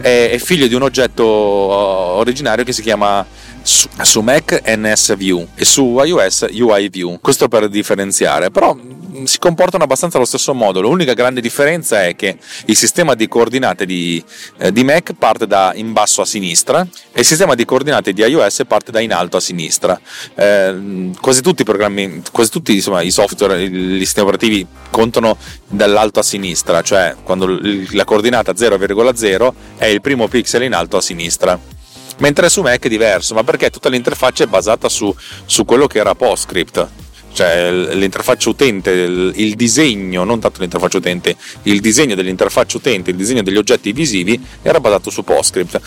è, 0.00 0.30
è 0.30 0.38
figlio 0.38 0.68
di 0.68 0.74
un 0.74 0.82
oggetto 0.82 1.24
originario 1.24 2.64
che 2.64 2.72
si 2.72 2.80
chiama 2.80 3.26
su, 3.62 3.88
su 4.02 4.20
Mac 4.20 4.62
NS 4.64 5.16
View 5.16 5.46
e 5.54 5.64
su 5.64 6.00
iOS 6.02 6.46
UI 6.50 6.88
View. 6.88 7.18
Questo 7.20 7.48
per 7.48 7.68
differenziare, 7.68 8.50
però 8.50 8.74
mm, 8.74 9.24
si 9.24 9.38
comportano 9.38 9.84
abbastanza 9.84 10.16
allo 10.16 10.26
stesso 10.26 10.54
modo. 10.54 10.80
L'unica 10.80 11.14
grande 11.14 11.40
differenza 11.40 12.04
è 12.04 12.16
che 12.16 12.36
il 12.66 12.76
sistema 12.76 13.14
di 13.14 13.28
coordinate 13.28 13.86
di, 13.86 14.22
eh, 14.58 14.72
di 14.72 14.84
Mac 14.84 15.12
parte 15.18 15.46
da 15.46 15.72
in 15.74 15.92
basso 15.92 16.22
a 16.22 16.24
sinistra 16.24 16.86
e 17.12 17.20
il 17.20 17.26
sistema 17.26 17.54
di 17.54 17.64
coordinate 17.64 18.12
di 18.12 18.22
iOS 18.22 18.62
parte 18.66 18.90
da 18.90 19.00
in 19.00 19.12
alto 19.12 19.36
a 19.36 19.40
sinistra. 19.40 20.00
Eh, 20.34 21.10
quasi 21.20 21.42
tutti 21.42 21.62
i 21.62 21.64
programmi, 21.64 22.22
quasi 22.32 22.50
tutti 22.50 22.74
insomma, 22.74 23.02
i 23.02 23.10
software, 23.10 23.62
i 23.62 23.98
sistemi 24.00 24.28
operativi 24.28 24.66
contano 24.90 25.36
dall'alto 25.66 26.20
a 26.20 26.22
sinistra, 26.22 26.82
cioè 26.82 27.14
quando 27.22 27.58
la 27.90 28.04
coordinata 28.04 28.52
0,0 28.52 29.52
è 29.76 29.86
il 29.86 30.00
primo 30.00 30.28
pixel 30.28 30.62
in 30.62 30.74
alto 30.74 30.96
a 30.96 31.00
sinistra 31.00 31.71
mentre 32.18 32.48
su 32.48 32.62
Mac 32.62 32.84
è 32.84 32.88
diverso, 32.88 33.34
ma 33.34 33.44
perché 33.44 33.70
tutta 33.70 33.88
l'interfaccia 33.88 34.44
è 34.44 34.46
basata 34.46 34.88
su, 34.88 35.14
su 35.44 35.64
quello 35.64 35.86
che 35.86 35.98
era 35.98 36.14
PostScript, 36.14 36.88
cioè 37.32 37.70
l'interfaccia 37.72 38.50
utente, 38.50 38.90
il, 38.90 39.54
disegno, 39.54 40.24
non 40.24 40.38
tanto 40.38 40.60
l'interfaccia 40.60 40.98
utente, 40.98 41.36
il 41.62 41.80
disegno 41.80 42.14
dell'interfaccia 42.14 42.76
utente, 42.76 43.10
il 43.10 43.16
disegno 43.16 43.42
degli 43.42 43.56
oggetti 43.56 43.92
visivi 43.92 44.40
era 44.60 44.80
basato 44.80 45.10
su 45.10 45.24
PostScript. 45.24 45.80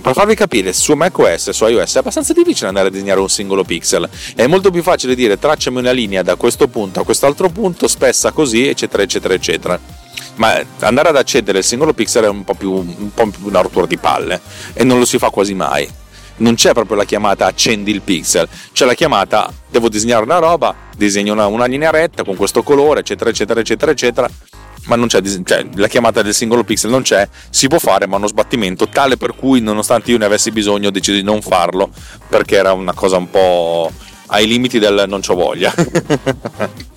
per 0.00 0.14
farvi 0.14 0.34
capire, 0.34 0.72
su 0.72 0.94
macOS 0.94 1.48
e 1.48 1.52
su 1.52 1.66
iOS 1.66 1.96
è 1.96 1.98
abbastanza 1.98 2.32
difficile 2.32 2.68
andare 2.68 2.88
a 2.88 2.90
disegnare 2.90 3.20
un 3.20 3.28
singolo 3.28 3.64
pixel. 3.64 4.08
È 4.34 4.46
molto 4.46 4.70
più 4.70 4.82
facile 4.82 5.14
dire 5.14 5.38
tracciami 5.38 5.78
una 5.78 5.92
linea 5.92 6.22
da 6.22 6.36
questo 6.36 6.68
punto 6.68 7.00
a 7.00 7.04
quest'altro 7.04 7.48
punto, 7.48 7.88
spessa 7.88 8.30
così, 8.30 8.68
eccetera, 8.68 9.02
eccetera, 9.02 9.34
eccetera. 9.34 9.80
Ma 10.36 10.62
andare 10.80 11.08
ad 11.08 11.16
accedere 11.16 11.58
al 11.58 11.64
singolo 11.64 11.92
pixel 11.92 12.24
è 12.24 12.28
un 12.28 12.44
po' 12.44 12.54
più, 12.54 12.72
un 12.72 13.12
po 13.12 13.26
più 13.26 13.46
una 13.46 13.60
rottura 13.60 13.86
di 13.86 13.98
palle 13.98 14.40
e 14.72 14.84
non 14.84 14.98
lo 14.98 15.04
si 15.04 15.18
fa 15.18 15.30
quasi 15.30 15.54
mai. 15.54 15.88
Non 16.36 16.54
c'è 16.54 16.72
proprio 16.72 16.96
la 16.96 17.04
chiamata 17.04 17.46
accendi 17.46 17.90
il 17.90 18.00
pixel, 18.00 18.48
c'è 18.72 18.84
la 18.86 18.94
chiamata 18.94 19.52
devo 19.68 19.88
disegnare 19.88 20.24
una 20.24 20.38
roba, 20.38 20.74
disegno 20.96 21.32
una, 21.34 21.46
una 21.46 21.66
linea 21.66 21.90
retta 21.90 22.24
con 22.24 22.36
questo 22.36 22.62
colore, 22.62 23.00
eccetera, 23.00 23.30
eccetera, 23.30 23.60
eccetera, 23.60 23.92
eccetera 23.92 24.28
ma 24.86 24.96
non 24.96 25.06
c'è, 25.06 25.20
cioè, 25.44 25.66
la 25.74 25.86
chiamata 25.86 26.22
del 26.22 26.34
singolo 26.34 26.64
pixel 26.64 26.90
non 26.90 27.02
c'è, 27.02 27.28
si 27.50 27.68
può 27.68 27.78
fare 27.78 28.06
ma 28.06 28.16
uno 28.16 28.26
sbattimento 28.26 28.88
tale 28.88 29.16
per 29.16 29.34
cui 29.36 29.60
nonostante 29.60 30.10
io 30.10 30.18
ne 30.18 30.24
avessi 30.24 30.50
bisogno 30.50 30.88
ho 30.88 30.90
deciso 30.90 31.16
di 31.16 31.22
non 31.22 31.40
farlo 31.40 31.90
perché 32.28 32.56
era 32.56 32.72
una 32.72 32.92
cosa 32.92 33.16
un 33.16 33.30
po' 33.30 33.90
ai 34.26 34.46
limiti 34.46 34.78
del 34.78 35.04
non 35.06 35.20
c'ho 35.20 35.34
voglia. 35.34 35.72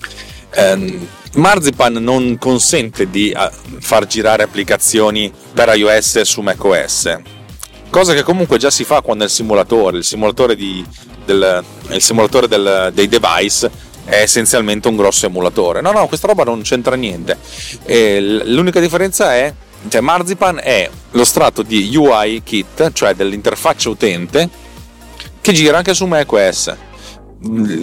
um, 0.56 1.06
Marzipan 1.34 1.94
non 1.94 2.36
consente 2.38 3.10
di 3.10 3.34
far 3.80 4.06
girare 4.06 4.42
applicazioni 4.42 5.30
per 5.52 5.74
iOS 5.76 6.22
su 6.22 6.40
macOS, 6.40 7.18
cosa 7.90 8.14
che 8.14 8.22
comunque 8.22 8.58
già 8.58 8.70
si 8.70 8.84
fa 8.84 9.00
quando 9.00 9.24
è 9.24 9.26
il 9.26 9.32
simulatore, 9.32 9.98
il 9.98 10.04
simulatore, 10.04 10.56
di, 10.56 10.84
del, 11.24 11.64
il 11.90 12.00
simulatore 12.02 12.48
del, 12.48 12.90
dei 12.94 13.08
device 13.08 13.70
è 14.06 14.20
essenzialmente 14.20 14.88
un 14.88 14.96
grosso 14.96 15.26
emulatore. 15.26 15.80
No, 15.80 15.92
no, 15.92 16.06
questa 16.06 16.26
roba 16.26 16.44
non 16.44 16.62
c'entra 16.62 16.94
niente. 16.94 17.36
E 17.84 18.20
l'unica 18.20 18.80
differenza 18.80 19.34
è, 19.34 19.52
cioè 19.88 20.00
Marzipan 20.00 20.60
è 20.62 20.88
lo 21.10 21.24
strato 21.24 21.62
di 21.62 21.94
UI 21.94 22.42
kit, 22.42 22.92
cioè 22.92 23.14
dell'interfaccia 23.14 23.88
utente, 23.88 24.48
che 25.40 25.52
gira 25.52 25.76
anche 25.78 25.92
su 25.92 26.06
macOS. 26.06 26.74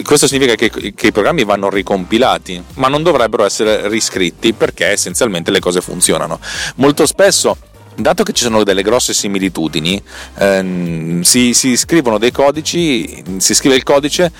Questo 0.03 0.27
significa 0.27 0.55
che, 0.55 0.69
che, 0.69 1.07
i 1.07 1.11
programmi 1.11 1.43
vanno 1.43 1.69
ricompilati, 1.69 2.61
ma 2.75 2.87
non 2.87 3.03
dovrebbero 3.03 3.45
essere 3.45 3.87
riscritti 3.87 4.53
perché 4.53 4.87
essenzialmente 4.87 5.51
le 5.51 5.59
cose 5.59 5.79
funzionano. 5.79 6.39
Molto 6.77 7.05
spesso 7.05 7.55
dato 7.95 8.23
che 8.23 8.33
ci 8.33 8.43
sono 8.43 8.63
delle 8.63 8.81
grosse 8.81 9.13
similitudini, 9.13 10.01
ehm, 10.39 11.21
si, 11.21 11.53
si, 11.53 11.77
scrivono 11.77 12.17
dei 12.17 12.31
codici, 12.31 13.23
si 13.37 13.53
scrive 13.53 13.75
il 13.75 13.83
codice 13.83 14.31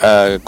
eh, 0.00 0.40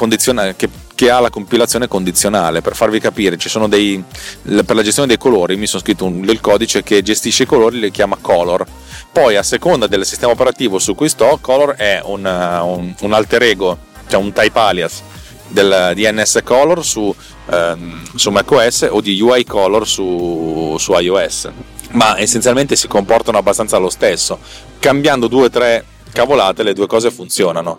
che, 0.57 0.69
che, 0.95 1.11
ha 1.11 1.19
la 1.19 1.31
compilazione 1.31 1.89
condizionale. 1.89 2.61
Per 2.61 2.77
farvi 2.77 3.01
capire, 3.01 3.37
dei, 3.69 4.03
per 4.43 4.77
la 4.77 4.83
gestione 4.83 5.09
dei 5.09 5.19
colori 5.19 5.57
mi 5.57 5.67
sono 5.67 5.83
scritto 5.83 6.05
un, 6.05 6.21
del 6.25 6.41
codice 6.41 6.85
che 6.85 7.03
gestisce 7.03 7.43
i 7.43 7.47
colori, 7.47 7.81
li 7.81 7.91
chiama 7.91 8.17
color. 8.21 8.65
Poi 9.11 9.37
a 9.37 9.43
seconda 9.43 9.89
del 9.89 10.07
sistema 10.07 10.33
operativo 10.33 10.79
su 10.79 10.95
cui 10.95 11.09
sto, 11.09 11.39
color 11.41 11.75
è 11.75 12.01
un, 12.05 12.25
un, 12.25 12.95
un 13.01 13.13
alter 13.13 13.43
ego, 13.43 13.79
cioè 14.15 14.23
un 14.23 14.33
type 14.33 14.59
alias 14.59 15.03
del 15.49 15.93
DNS 15.95 16.41
color 16.45 16.85
su, 16.85 17.15
ehm, 17.51 18.15
su 18.15 18.31
macOS 18.31 18.89
o 18.91 19.01
di 19.01 19.21
UI 19.21 19.45
color 19.45 19.87
su, 19.87 20.77
su 20.79 20.93
iOS. 20.93 21.51
Ma 21.91 22.19
essenzialmente 22.19 22.77
si 22.77 22.89
comportano 22.89 23.39
abbastanza 23.39 23.79
lo 23.79 23.91
stesso. 23.91 24.39
Cambiando 24.79 25.27
due 25.29 25.47
o 25.47 25.51
tre 25.51 25.85
cavolate, 26.13 26.63
le 26.63 26.73
due 26.73 26.87
cose 26.87 27.11
funzionano 27.11 27.79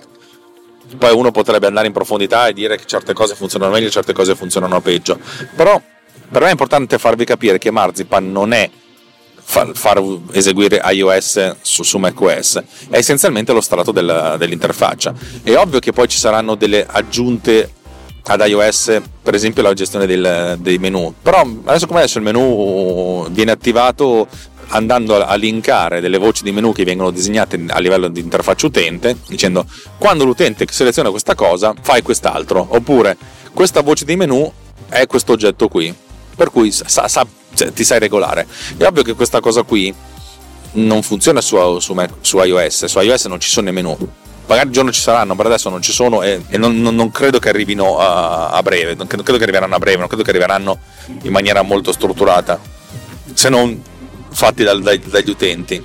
poi 1.00 1.12
uno 1.16 1.32
potrebbe 1.32 1.66
andare 1.66 1.88
in 1.88 1.94
profondità 1.94 2.48
e 2.48 2.54
dire 2.54 2.78
che 2.78 2.86
certe 2.86 3.12
cose 3.12 3.34
funzionano 3.34 3.72
meglio 3.72 3.88
e 3.88 3.90
certe 3.90 4.14
cose 4.14 4.36
funzionano 4.36 4.80
peggio. 4.82 5.18
Però 5.56 5.82
per 6.30 6.42
me 6.42 6.48
è 6.50 6.52
importante 6.52 7.00
farvi 7.00 7.26
capire 7.26 7.58
che 7.58 7.72
Marzipan 7.72 8.32
non 8.32 8.54
è 8.54 8.70
far, 9.46 9.72
far 9.74 10.04
eseguire 10.32 10.82
iOS 10.84 11.58
su, 11.62 11.84
su 11.84 11.98
macOS, 11.98 12.62
è 12.90 12.98
essenzialmente 12.98 13.54
lo 13.54 13.62
strato 13.62 13.92
del, 13.92 14.36
dell'interfaccia. 14.38 15.14
È 15.44 15.56
ovvio 15.56 15.80
che 15.80 15.94
poi 15.94 16.08
ci 16.08 16.18
saranno 16.18 16.56
delle 16.56 16.86
aggiunte 16.86 17.72
ad 18.24 18.42
iOS, 18.46 19.02
per 19.22 19.36
esempio 19.36 19.62
la 19.62 19.74
gestione 19.74 20.08
del, 20.08 20.58
dei 20.60 20.80
menu. 20.80 21.14
Però 21.22 21.48
adesso 21.66 21.86
come 21.86 22.00
adesso 22.00 22.18
il 22.18 22.24
menu 22.24 23.28
viene 23.30 23.52
attivato 23.52 24.28
andando 24.70 25.24
a 25.24 25.36
linkare 25.36 26.02
delle 26.02 26.18
voci 26.18 26.42
di 26.42 26.52
menu 26.52 26.74
che 26.74 26.84
vengono 26.84 27.12
disegnate 27.12 27.64
a 27.68 27.80
livello 27.80 28.08
di 28.08 28.20
interfaccia 28.20 28.66
utente, 28.66 29.16
dicendo 29.28 29.66
quando 30.00 30.26
l'utente 30.26 30.66
seleziona 30.70 31.12
questa 31.12 31.36
cosa 31.36 31.74
fai 31.80 32.02
quest'altro, 32.02 32.66
oppure 32.68 33.16
questa 33.54 33.82
voce 33.82 34.06
di 34.06 34.16
menu 34.16 34.52
è 34.90 35.06
questo 35.06 35.34
oggetto 35.34 35.68
qui, 35.68 35.94
per 36.36 36.52
cui 36.52 36.72
sa, 36.72 37.08
sa, 37.08 37.26
cioè, 37.54 37.72
ti 37.74 37.84
sai 37.84 38.00
regolare. 38.00 38.48
È 38.78 38.86
ovvio 38.86 39.04
che 39.04 39.14
questa 39.14 39.40
cosa 39.40 39.64
qui 39.64 39.94
non 40.74 41.02
funziona 41.02 41.42
su, 41.42 41.80
su, 41.80 41.96
su 42.22 42.38
iOS, 42.38 42.86
su 42.86 43.00
iOS 43.00 43.26
non 43.26 43.40
ci 43.40 43.50
sono 43.50 43.72
menu. 43.72 43.98
Magari 44.48 44.68
un 44.68 44.74
giorno 44.74 44.92
ci 44.92 45.02
saranno, 45.02 45.36
per 45.36 45.48
adesso 45.48 45.70
non 45.70 45.82
ci 45.82 45.92
sono 45.92 46.22
e, 46.22 46.44
e 46.50 46.58
non, 46.58 46.80
non, 46.80 46.94
non, 46.94 47.10
credo 47.10 47.40
che 47.40 47.50
arrivino 47.50 47.98
a, 47.98 48.50
a 48.50 48.62
breve, 48.62 48.94
non 48.94 49.08
credo, 49.08 49.24
credo 49.24 49.40
che 49.40 49.44
arriveranno 49.44 49.74
a 49.74 49.80
breve, 49.80 49.98
non 49.98 50.08
credo 50.08 50.22
che 50.22 50.30
arriveranno 50.30 50.78
in 51.24 51.32
maniera 51.32 51.64
molto 51.64 51.92
strutturata. 51.92 52.60
Se 53.34 53.50
non 53.50 53.82
fatti 54.30 54.64
dal, 54.64 54.82
dai, 54.82 55.00
dagli 55.00 55.30
utenti. 55.30 55.84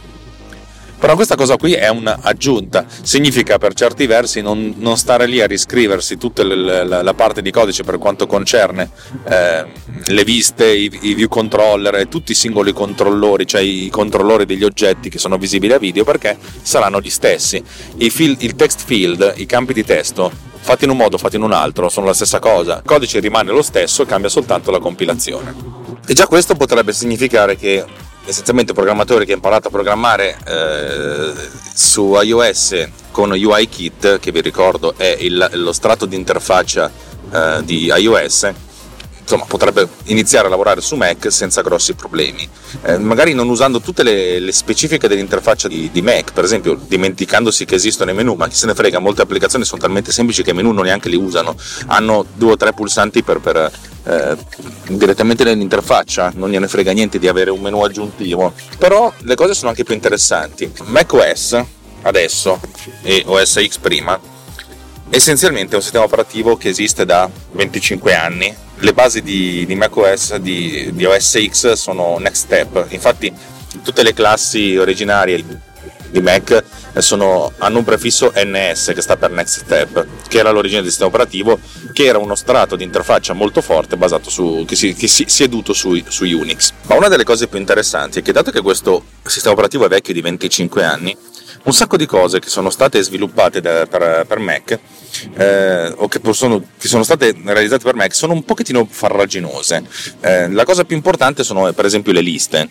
Però 1.00 1.14
questa 1.14 1.34
cosa 1.34 1.56
qui 1.56 1.72
è 1.72 1.88
un'aggiunta, 1.88 2.84
significa 3.00 3.56
per 3.56 3.72
certi 3.72 4.06
versi 4.06 4.42
non, 4.42 4.74
non 4.76 4.98
stare 4.98 5.24
lì 5.24 5.40
a 5.40 5.46
riscriversi 5.46 6.18
tutta 6.18 6.44
la, 6.44 7.14
parte 7.14 7.40
di 7.40 7.50
codice 7.50 7.84
per 7.84 7.96
quanto 7.96 8.26
concerne 8.26 8.90
eh, 9.26 9.64
le 10.04 10.24
viste, 10.24 10.70
i, 10.70 10.90
i, 11.00 11.14
view 11.14 11.26
controller 11.28 11.94
e 11.94 12.08
tutti 12.08 12.32
i 12.32 12.34
singoli 12.34 12.74
controllori, 12.74 13.46
cioè 13.46 13.62
i 13.62 13.88
controllori 13.90 14.44
degli 14.44 14.62
oggetti 14.62 15.08
che 15.08 15.18
sono 15.18 15.38
visibili 15.38 15.72
a 15.72 15.78
video 15.78 16.04
perché 16.04 16.36
saranno 16.60 17.00
gli 17.00 17.08
stessi. 17.08 17.64
Field, 18.10 18.42
il 18.42 18.54
text 18.54 18.82
field, 18.84 19.32
i 19.36 19.46
campi 19.46 19.72
di 19.72 19.84
testo, 19.84 20.30
fatti 20.60 20.84
in 20.84 20.90
un 20.90 20.98
modo, 20.98 21.16
fatti 21.16 21.36
in 21.36 21.42
un 21.42 21.52
altro, 21.52 21.88
sono 21.88 22.04
la 22.04 22.14
stessa 22.14 22.40
cosa. 22.40 22.76
Il 22.76 22.82
codice 22.84 23.20
rimane 23.20 23.52
lo 23.52 23.62
stesso, 23.62 24.04
cambia 24.04 24.28
soltanto 24.28 24.70
la 24.70 24.78
compilazione. 24.78 25.54
E 26.06 26.12
già 26.12 26.26
questo 26.26 26.54
potrebbe 26.56 26.92
significare 26.92 27.56
che 27.56 27.84
essenzialmente 28.24 28.72
un 28.72 28.76
programmatore 28.76 29.24
che 29.24 29.32
ha 29.32 29.34
imparato 29.34 29.68
a 29.68 29.70
programmare 29.70 30.36
eh, 30.46 31.32
su 31.74 32.14
iOS 32.20 32.88
con 33.10 33.30
UIKit, 33.30 34.18
che 34.20 34.32
vi 34.32 34.40
ricordo 34.40 34.94
è 34.96 35.16
il, 35.20 35.48
lo 35.54 35.72
strato 35.72 36.06
di 36.06 36.16
interfaccia 36.16 36.90
eh, 37.32 37.60
di 37.64 37.86
iOS, 37.86 38.52
insomma, 39.20 39.44
potrebbe 39.46 39.88
iniziare 40.04 40.46
a 40.46 40.50
lavorare 40.50 40.80
su 40.80 40.96
Mac 40.96 41.30
senza 41.30 41.62
grossi 41.62 41.94
problemi. 41.94 42.48
Eh, 42.82 42.98
magari 42.98 43.34
non 43.34 43.48
usando 43.48 43.80
tutte 43.80 44.02
le, 44.02 44.38
le 44.38 44.52
specifiche 44.52 45.08
dell'interfaccia 45.08 45.68
di, 45.68 45.90
di, 45.92 46.02
Mac, 46.02 46.32
per 46.32 46.44
esempio 46.44 46.78
dimenticandosi 46.86 47.64
che 47.64 47.74
esistono 47.76 48.10
i 48.10 48.14
menu, 48.14 48.34
ma 48.34 48.48
chi 48.48 48.56
se 48.56 48.66
ne 48.66 48.74
frega, 48.74 48.98
molte 48.98 49.22
applicazioni 49.22 49.64
sono 49.64 49.80
talmente 49.80 50.12
semplici 50.12 50.42
che 50.42 50.50
i 50.50 50.54
menu 50.54 50.72
non 50.72 50.84
neanche 50.84 51.08
li 51.08 51.16
usano, 51.16 51.56
hanno 51.86 52.24
due 52.34 52.52
o 52.52 52.56
tre 52.56 52.72
pulsanti 52.72 53.22
per, 53.22 53.38
per 53.40 53.70
eh, 54.04 54.36
direttamente 54.88 55.44
nell'interfaccia, 55.44 56.32
non 56.34 56.50
gliene 56.50 56.68
frega 56.68 56.92
niente 56.92 57.18
di 57.18 57.28
avere 57.28 57.50
un 57.50 57.60
menu 57.60 57.82
aggiuntivo. 57.82 58.52
Però 58.78 59.12
le 59.18 59.34
cose 59.34 59.54
sono 59.54 59.70
anche 59.70 59.84
più 59.84 59.94
interessanti. 59.94 60.70
macOS 60.84 61.64
adesso 62.02 62.58
e 63.02 63.22
OS 63.26 63.62
X 63.62 63.76
prima 63.76 64.18
essenzialmente 65.10 65.72
è 65.72 65.76
un 65.76 65.82
sistema 65.82 66.04
operativo 66.04 66.56
che 66.56 66.68
esiste 66.68 67.04
da 67.04 67.28
25 67.52 68.14
anni. 68.14 68.54
Le 68.80 68.92
basi 68.92 69.22
di, 69.22 69.66
di 69.66 69.74
macOS, 69.74 70.36
di, 70.36 70.90
di 70.92 71.04
OS 71.04 71.38
X 71.48 71.72
sono 71.72 72.18
Next 72.18 72.44
Step, 72.44 72.86
infatti 72.90 73.32
tutte 73.82 74.02
le 74.02 74.14
classi 74.14 74.76
originarie 74.76 75.44
di 76.10 76.20
Mac 76.20 76.64
sono, 76.98 77.52
hanno 77.58 77.78
un 77.78 77.84
prefisso 77.84 78.32
NS 78.34 78.92
che 78.94 79.00
sta 79.00 79.16
per 79.16 79.30
Next 79.30 79.60
Step, 79.60 80.06
che 80.28 80.38
era 80.38 80.50
l'origine 80.50 80.80
del 80.80 80.90
sistema 80.90 81.08
operativo, 81.08 81.58
che 81.92 82.04
era 82.04 82.18
uno 82.18 82.34
strato 82.34 82.76
di 82.76 82.84
interfaccia 82.84 83.32
molto 83.32 83.60
forte 83.60 83.96
basato 83.96 84.28
su, 84.28 84.64
che 84.66 84.74
si, 84.74 84.94
che 84.94 85.06
si 85.06 85.24
sieduto 85.28 85.72
su, 85.72 86.00
su 86.08 86.24
Unix. 86.24 86.72
Ma 86.86 86.96
una 86.96 87.08
delle 87.08 87.24
cose 87.24 87.46
più 87.46 87.58
interessanti 87.58 88.18
è 88.18 88.22
che 88.22 88.32
dato 88.32 88.50
che 88.50 88.60
questo 88.60 89.04
sistema 89.24 89.52
operativo 89.52 89.84
è 89.84 89.88
vecchio 89.88 90.12
di 90.12 90.20
25 90.20 90.84
anni, 90.84 91.16
un 91.62 91.72
sacco 91.72 91.96
di 91.96 92.06
cose 92.06 92.38
che 92.38 92.48
sono 92.48 92.70
state 92.70 93.02
sviluppate 93.02 93.60
da, 93.60 93.86
per, 93.86 94.24
per, 94.26 94.38
Mac 94.38 94.78
eh, 95.34 95.92
o 95.96 96.08
che 96.08 96.20
sono, 96.32 96.62
che 96.78 96.88
sono, 96.88 97.02
state 97.02 97.34
realizzate 97.44 97.84
per 97.84 97.94
Mac 97.94 98.14
sono 98.14 98.32
un 98.32 98.44
pochettino 98.44 98.86
farraginose. 98.88 99.84
Eh, 100.20 100.50
la 100.50 100.64
cosa 100.64 100.84
più 100.84 100.96
importante 100.96 101.44
sono 101.44 101.70
per 101.72 101.84
esempio 101.84 102.12
le 102.12 102.22
liste. 102.22 102.68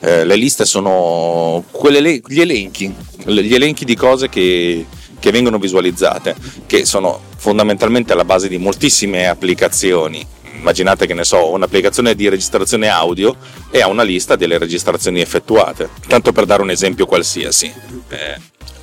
Eh, 0.00 0.24
le 0.24 0.36
liste 0.36 0.66
sono 0.66 1.64
quelle, 1.70 2.20
gli 2.26 2.40
elenchi, 2.40 2.94
gli 3.24 3.54
elenchi 3.54 3.86
di 3.86 3.96
cose 3.96 4.28
che, 4.28 4.84
che 5.18 5.30
vengono 5.30 5.58
visualizzate, 5.58 6.36
che 6.66 6.84
sono 6.84 7.18
fondamentalmente 7.36 8.12
alla 8.12 8.24
base 8.24 8.48
di 8.48 8.58
moltissime 8.58 9.26
applicazioni 9.26 10.34
immaginate 10.58 11.06
che 11.06 11.14
ne 11.14 11.24
so, 11.24 11.50
un'applicazione 11.50 12.14
di 12.14 12.28
registrazione 12.28 12.88
audio 12.88 13.36
e 13.70 13.80
ha 13.80 13.88
una 13.88 14.02
lista 14.02 14.36
delle 14.36 14.58
registrazioni 14.58 15.20
effettuate, 15.20 15.88
tanto 16.06 16.32
per 16.32 16.44
dare 16.44 16.62
un 16.62 16.70
esempio 16.70 17.06
qualsiasi. 17.06 17.72
Eh, 18.08 18.40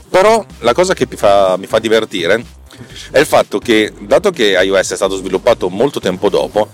però 0.10 0.46
la 0.60 0.74
cosa 0.74 0.94
che 0.94 1.08
mi 1.10 1.16
fa, 1.16 1.58
mi 1.58 1.66
fa 1.66 1.80
divertire 1.80 2.44
è 3.12 3.20
il 3.20 3.26
fatto 3.26 3.60
che, 3.60 3.92
dato 4.00 4.32
che 4.32 4.58
iOS 4.62 4.92
è 4.92 4.96
stato 4.96 5.16
sviluppato 5.16 5.70
molto 5.70 6.00
tempo 6.00 6.30
dopo, 6.30 6.70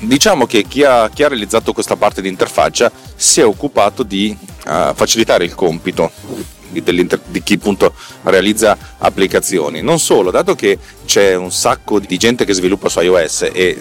diciamo 0.00 0.46
che 0.46 0.64
chi 0.64 0.82
ha, 0.84 1.10
chi 1.12 1.22
ha, 1.22 1.28
realizzato 1.28 1.72
questa 1.72 1.96
parte 1.96 2.22
di 2.22 2.28
interfaccia 2.28 2.90
si 3.14 3.40
è 3.40 3.46
occupato 3.46 4.02
di 4.02 4.36
uh, 4.66 4.94
facilitare 4.94 5.44
il 5.44 5.54
compito 5.54 6.10
di, 6.70 7.42
chi 7.42 7.54
appunto 7.54 7.94
realizza 8.24 8.76
applicazioni. 8.98 9.82
Non 9.82 9.98
solo, 9.98 10.30
dato 10.30 10.54
che 10.54 10.78
c'è 11.04 11.34
un 11.34 11.52
sacco 11.52 11.98
di 11.98 12.16
gente 12.16 12.44
che 12.44 12.52
sviluppa 12.52 12.88
su 12.88 13.00
iOS 13.00 13.42
e 13.42 13.50
eh, 13.52 13.78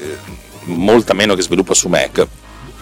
molta 0.63 1.13
meno 1.13 1.35
che 1.35 1.41
sviluppa 1.41 1.73
su 1.73 1.87
Mac, 1.87 2.27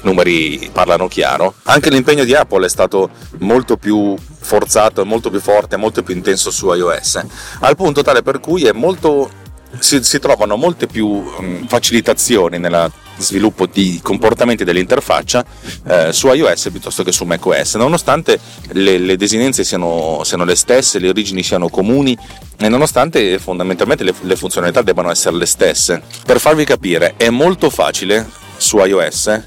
numeri 0.01 0.69
parlano 0.71 1.07
chiaro. 1.07 1.55
Anche 1.63 1.89
l'impegno 1.89 2.23
di 2.23 2.33
Apple 2.33 2.65
è 2.65 2.69
stato 2.69 3.09
molto 3.39 3.77
più 3.77 4.15
forzato, 4.39 5.05
molto 5.05 5.29
più 5.29 5.39
forte, 5.39 5.77
molto 5.77 6.03
più 6.03 6.15
intenso 6.15 6.51
su 6.51 6.71
iOS, 6.71 7.25
al 7.59 7.75
punto 7.75 8.01
tale 8.01 8.21
per 8.21 8.39
cui 8.39 8.65
è 8.65 8.71
molto 8.71 9.45
si, 9.79 10.03
si 10.03 10.19
trovano 10.19 10.55
molte 10.55 10.87
più 10.87 11.07
um, 11.07 11.67
facilitazioni 11.67 12.59
nel 12.59 12.91
sviluppo 13.17 13.65
di 13.65 13.99
comportamenti 14.01 14.63
dell'interfaccia 14.63 15.43
eh, 15.87 16.13
su 16.13 16.31
iOS 16.31 16.69
piuttosto 16.71 17.03
che 17.03 17.11
su 17.11 17.25
macOS, 17.25 17.75
nonostante 17.75 18.39
le, 18.73 18.97
le 18.97 19.17
desinenze 19.17 19.63
siano, 19.63 20.21
siano, 20.23 20.43
le 20.43 20.55
stesse, 20.55 20.99
le 20.99 21.09
origini 21.09 21.43
siano 21.43 21.69
comuni 21.69 22.17
e 22.57 22.69
nonostante 22.69 23.39
fondamentalmente 23.39 24.03
le, 24.03 24.13
le 24.21 24.35
funzionalità 24.35 24.81
debbano 24.81 25.11
essere 25.11 25.35
le 25.35 25.45
stesse. 25.45 26.01
Per 26.25 26.39
farvi 26.39 26.65
capire, 26.65 27.15
è 27.17 27.29
molto 27.29 27.69
facile 27.69 28.29
su 28.57 28.77
iOS, 28.77 29.41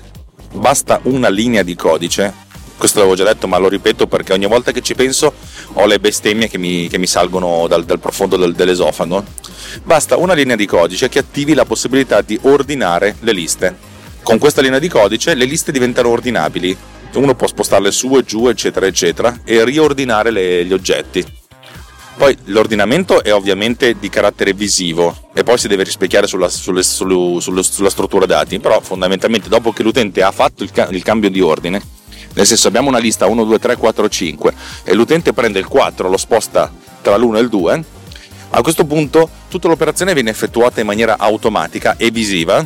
basta 0.52 1.00
una 1.04 1.28
linea 1.28 1.62
di 1.62 1.76
codice 1.76 2.48
questo 2.80 3.00
l'avevo 3.00 3.14
già 3.14 3.24
detto 3.24 3.46
ma 3.46 3.58
lo 3.58 3.68
ripeto 3.68 4.06
perché 4.06 4.32
ogni 4.32 4.46
volta 4.46 4.72
che 4.72 4.80
ci 4.80 4.94
penso 4.94 5.34
ho 5.74 5.84
le 5.84 6.00
bestemmie 6.00 6.48
che 6.48 6.56
mi, 6.56 6.88
che 6.88 6.96
mi 6.96 7.06
salgono 7.06 7.66
dal, 7.68 7.84
dal 7.84 7.98
profondo 7.98 8.38
del, 8.38 8.54
dell'esofago 8.54 9.22
basta 9.82 10.16
una 10.16 10.34
linea 10.34 10.56
di 10.56 10.66
codice 10.66 11.08
che 11.08 11.18
attivi 11.18 11.54
la 11.54 11.64
possibilità 11.64 12.20
di 12.20 12.38
ordinare 12.42 13.16
le 13.20 13.32
liste. 13.32 13.76
Con 14.22 14.38
questa 14.38 14.60
linea 14.60 14.78
di 14.78 14.88
codice 14.88 15.34
le 15.34 15.44
liste 15.44 15.72
diventano 15.72 16.08
ordinabili, 16.08 16.76
uno 17.14 17.34
può 17.34 17.46
spostarle 17.46 17.90
su 17.90 18.16
e 18.16 18.22
giù, 18.22 18.46
eccetera, 18.46 18.86
eccetera, 18.86 19.40
e 19.44 19.64
riordinare 19.64 20.30
le, 20.30 20.64
gli 20.64 20.72
oggetti. 20.72 21.38
Poi 22.16 22.36
l'ordinamento 22.46 23.22
è 23.22 23.32
ovviamente 23.32 23.96
di 23.98 24.10
carattere 24.10 24.52
visivo 24.52 25.30
e 25.32 25.42
poi 25.42 25.56
si 25.56 25.68
deve 25.68 25.84
rispecchiare 25.84 26.26
sulla, 26.26 26.50
sulle, 26.50 26.82
sulle, 26.82 27.40
sulle, 27.40 27.62
sulla 27.62 27.88
struttura 27.88 28.26
dati, 28.26 28.60
però 28.60 28.78
fondamentalmente 28.80 29.48
dopo 29.48 29.72
che 29.72 29.82
l'utente 29.82 30.22
ha 30.22 30.30
fatto 30.30 30.62
il, 30.62 30.70
il 30.90 31.02
cambio 31.02 31.30
di 31.30 31.40
ordine, 31.40 31.80
nel 32.34 32.46
senso 32.46 32.68
abbiamo 32.68 32.88
una 32.88 32.98
lista 32.98 33.26
1, 33.26 33.42
2, 33.44 33.58
3, 33.58 33.76
4, 33.76 34.08
5 34.08 34.54
e 34.84 34.94
l'utente 34.94 35.32
prende 35.32 35.58
il 35.58 35.66
4, 35.66 36.10
lo 36.10 36.18
sposta 36.18 36.70
tra 37.00 37.16
l'1 37.16 37.36
e 37.36 37.40
il 37.40 37.48
2, 37.48 37.84
a 38.50 38.62
questo 38.62 38.84
punto 38.84 39.28
tutta 39.48 39.68
l'operazione 39.68 40.14
viene 40.14 40.30
effettuata 40.30 40.80
in 40.80 40.86
maniera 40.86 41.16
automatica 41.18 41.96
e 41.96 42.10
visiva, 42.10 42.64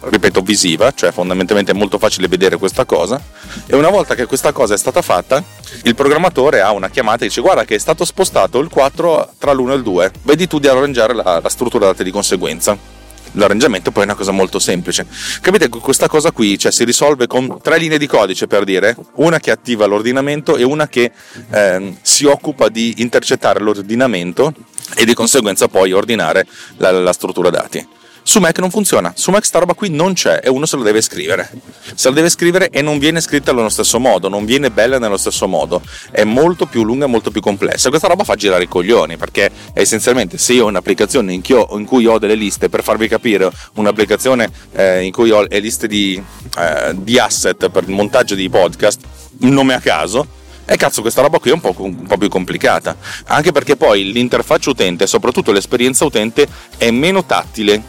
ripeto 0.00 0.40
visiva, 0.40 0.92
cioè 0.92 1.12
fondamentalmente 1.12 1.72
è 1.72 1.74
molto 1.74 1.98
facile 1.98 2.28
vedere 2.28 2.56
questa 2.56 2.84
cosa. 2.84 3.20
E 3.66 3.76
una 3.76 3.90
volta 3.90 4.14
che 4.14 4.26
questa 4.26 4.52
cosa 4.52 4.74
è 4.74 4.78
stata 4.78 5.02
fatta 5.02 5.42
il 5.84 5.94
programmatore 5.94 6.60
ha 6.60 6.72
una 6.72 6.90
chiamata 6.90 7.24
e 7.24 7.28
dice 7.28 7.40
guarda 7.40 7.64
che 7.64 7.76
è 7.76 7.78
stato 7.78 8.04
spostato 8.04 8.58
il 8.58 8.68
4 8.68 9.34
tra 9.38 9.52
l'1 9.52 9.70
e 9.70 9.74
il 9.74 9.82
2, 9.82 10.12
vedi 10.22 10.46
tu 10.46 10.58
di 10.58 10.66
arrangiare 10.66 11.14
la, 11.14 11.40
la 11.42 11.48
struttura 11.48 11.86
date 11.86 12.04
di 12.04 12.10
conseguenza 12.10 12.97
l'arrangiamento 13.32 13.90
poi 13.90 14.02
è 14.02 14.06
una 14.06 14.14
cosa 14.14 14.32
molto 14.32 14.58
semplice. 14.58 15.06
Capite 15.40 15.68
che 15.68 15.78
questa 15.78 16.08
cosa 16.08 16.30
qui 16.30 16.58
cioè, 16.58 16.72
si 16.72 16.84
risolve 16.84 17.26
con 17.26 17.58
tre 17.62 17.78
linee 17.78 17.98
di 17.98 18.06
codice 18.06 18.46
per 18.46 18.64
dire, 18.64 18.96
una 19.14 19.38
che 19.38 19.50
attiva 19.50 19.86
l'ordinamento 19.86 20.56
e 20.56 20.62
una 20.62 20.88
che 20.88 21.12
eh, 21.50 21.96
si 22.02 22.24
occupa 22.24 22.68
di 22.68 22.94
intercettare 22.98 23.60
l'ordinamento 23.60 24.52
e 24.94 25.04
di 25.04 25.14
conseguenza 25.14 25.68
poi 25.68 25.92
ordinare 25.92 26.46
la, 26.76 26.90
la 26.90 27.12
struttura 27.12 27.50
dati. 27.50 27.96
Su 28.28 28.40
Mac 28.40 28.58
non 28.58 28.70
funziona, 28.70 29.10
su 29.16 29.30
Mac 29.30 29.46
sta 29.46 29.58
roba 29.58 29.72
qui 29.72 29.88
non 29.88 30.12
c'è 30.12 30.40
e 30.42 30.50
uno 30.50 30.66
se 30.66 30.76
lo 30.76 30.82
deve 30.82 31.00
scrivere. 31.00 31.50
Se 31.94 32.10
lo 32.10 32.14
deve 32.14 32.28
scrivere 32.28 32.68
e 32.68 32.82
non 32.82 32.98
viene 32.98 33.22
scritta 33.22 33.52
allo 33.52 33.70
stesso 33.70 33.98
modo, 33.98 34.28
non 34.28 34.44
viene 34.44 34.70
bella 34.70 34.98
nello 34.98 35.16
stesso 35.16 35.48
modo, 35.48 35.80
è 36.10 36.24
molto 36.24 36.66
più 36.66 36.84
lunga 36.84 37.06
e 37.06 37.08
molto 37.08 37.30
più 37.30 37.40
complessa. 37.40 37.88
Questa 37.88 38.06
roba 38.06 38.24
fa 38.24 38.34
girare 38.34 38.64
i 38.64 38.68
coglioni 38.68 39.16
perché 39.16 39.50
essenzialmente 39.72 40.36
se 40.36 40.52
io 40.52 40.66
ho 40.66 40.68
un'applicazione 40.68 41.32
in, 41.32 41.40
in 41.42 41.84
cui 41.86 42.04
ho 42.04 42.18
delle 42.18 42.34
liste, 42.34 42.68
per 42.68 42.82
farvi 42.82 43.08
capire, 43.08 43.50
un'applicazione 43.76 44.50
eh, 44.72 45.04
in 45.04 45.10
cui 45.10 45.30
ho 45.30 45.46
le 45.48 45.58
liste 45.58 45.86
di, 45.86 46.22
eh, 46.58 46.92
di 46.96 47.18
asset 47.18 47.70
per 47.70 47.84
il 47.84 47.94
montaggio 47.94 48.34
di 48.34 48.50
podcast, 48.50 49.00
nome 49.38 49.72
a 49.72 49.80
caso, 49.80 50.36
e 50.70 50.76
cazzo, 50.76 51.00
questa 51.00 51.22
roba 51.22 51.38
qui 51.38 51.48
è 51.48 51.54
un 51.54 51.60
po', 51.60 51.74
un 51.78 52.06
po', 52.06 52.18
più 52.18 52.28
complicata. 52.28 52.94
Anche 53.28 53.52
perché 53.52 53.76
poi 53.76 54.12
l'interfaccia 54.12 54.68
utente, 54.68 55.06
soprattutto 55.06 55.50
l'esperienza 55.50 56.04
utente, 56.04 56.46
è 56.76 56.90
meno 56.90 57.24
tattile. 57.24 57.82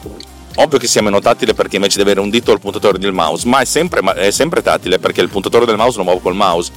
Ovvio 0.56 0.78
che 0.80 0.88
sia 0.88 1.02
meno 1.02 1.20
tattile 1.20 1.54
perché 1.54 1.76
invece 1.76 1.98
di 1.98 2.04
avere 2.04 2.22
un 2.22 2.30
dito 2.30 2.54
al 2.54 2.62
puntatore 2.62 2.98
del 2.98 3.12
mouse, 3.12 3.46
ma 3.50 3.60
è 3.60 3.66
sempre, 3.66 4.00
è 4.14 4.32
sempre 4.32 4.62
tattile 4.62 4.98
perché 4.98 5.20
il 5.20 5.28
puntatore 5.28 5.66
del 5.66 5.76
mouse 5.76 5.98
lo 5.98 6.06
muovo 6.06 6.20
col 6.20 6.36
mouse 6.36 6.72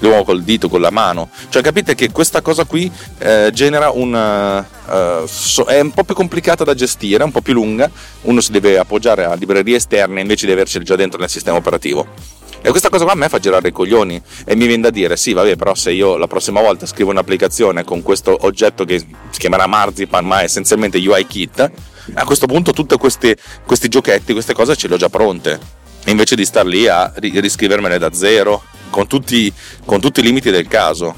lo 0.00 0.08
muovo 0.08 0.24
col 0.24 0.42
dito, 0.42 0.68
con 0.68 0.80
la 0.80 0.90
mano. 0.90 1.30
Cioè, 1.48 1.62
capite 1.62 1.94
che 1.94 2.12
questa 2.12 2.40
cosa 2.40 2.64
qui 2.64 2.90
eh, 3.18 3.50
genera 3.52 3.90
un. 3.90 4.64
So, 5.26 5.64
è 5.64 5.80
un 5.80 5.90
po' 5.90 6.04
più 6.04 6.14
complicata 6.14 6.62
da 6.62 6.74
gestire, 6.74 7.24
un 7.24 7.32
po' 7.32 7.40
più 7.40 7.54
lunga. 7.54 7.90
Uno 8.22 8.40
si 8.40 8.52
deve 8.52 8.78
appoggiare 8.78 9.24
a 9.24 9.34
librerie 9.34 9.76
esterne 9.76 10.20
invece 10.20 10.46
di 10.46 10.52
averceli 10.52 10.84
già 10.84 10.94
dentro 10.94 11.18
nel 11.18 11.30
sistema 11.30 11.56
operativo. 11.56 12.06
E 12.66 12.70
questa 12.70 12.88
cosa 12.88 13.04
qua 13.04 13.12
a 13.12 13.16
me 13.16 13.28
fa 13.28 13.38
girare 13.38 13.68
i 13.68 13.70
coglioni 13.70 14.20
e 14.44 14.56
mi 14.56 14.66
viene 14.66 14.82
da 14.82 14.90
dire, 14.90 15.16
sì, 15.16 15.32
vabbè, 15.32 15.54
però 15.54 15.76
se 15.76 15.92
io 15.92 16.16
la 16.16 16.26
prossima 16.26 16.60
volta 16.60 16.84
scrivo 16.84 17.12
un'applicazione 17.12 17.84
con 17.84 18.02
questo 18.02 18.36
oggetto 18.40 18.84
che 18.84 18.98
si 18.98 19.38
chiamerà 19.38 19.68
Marzipan, 19.68 20.26
ma 20.26 20.40
è 20.40 20.44
essenzialmente 20.46 20.98
UI 20.98 21.28
Kit, 21.28 21.70
a 22.14 22.24
questo 22.24 22.46
punto 22.46 22.72
tutti 22.72 22.96
questi, 22.96 23.36
questi 23.64 23.86
giochetti, 23.86 24.32
queste 24.32 24.52
cose 24.52 24.74
ce 24.74 24.88
le 24.88 24.94
ho 24.94 24.96
già 24.96 25.08
pronte. 25.08 25.60
Invece 26.06 26.34
di 26.34 26.44
star 26.44 26.66
lì 26.66 26.88
a 26.88 27.12
riscrivermene 27.14 27.98
da 27.98 28.12
zero, 28.12 28.64
con 28.90 29.06
tutti, 29.06 29.52
con 29.84 30.00
tutti 30.00 30.18
i 30.18 30.24
limiti 30.24 30.50
del 30.50 30.66
caso. 30.66 31.14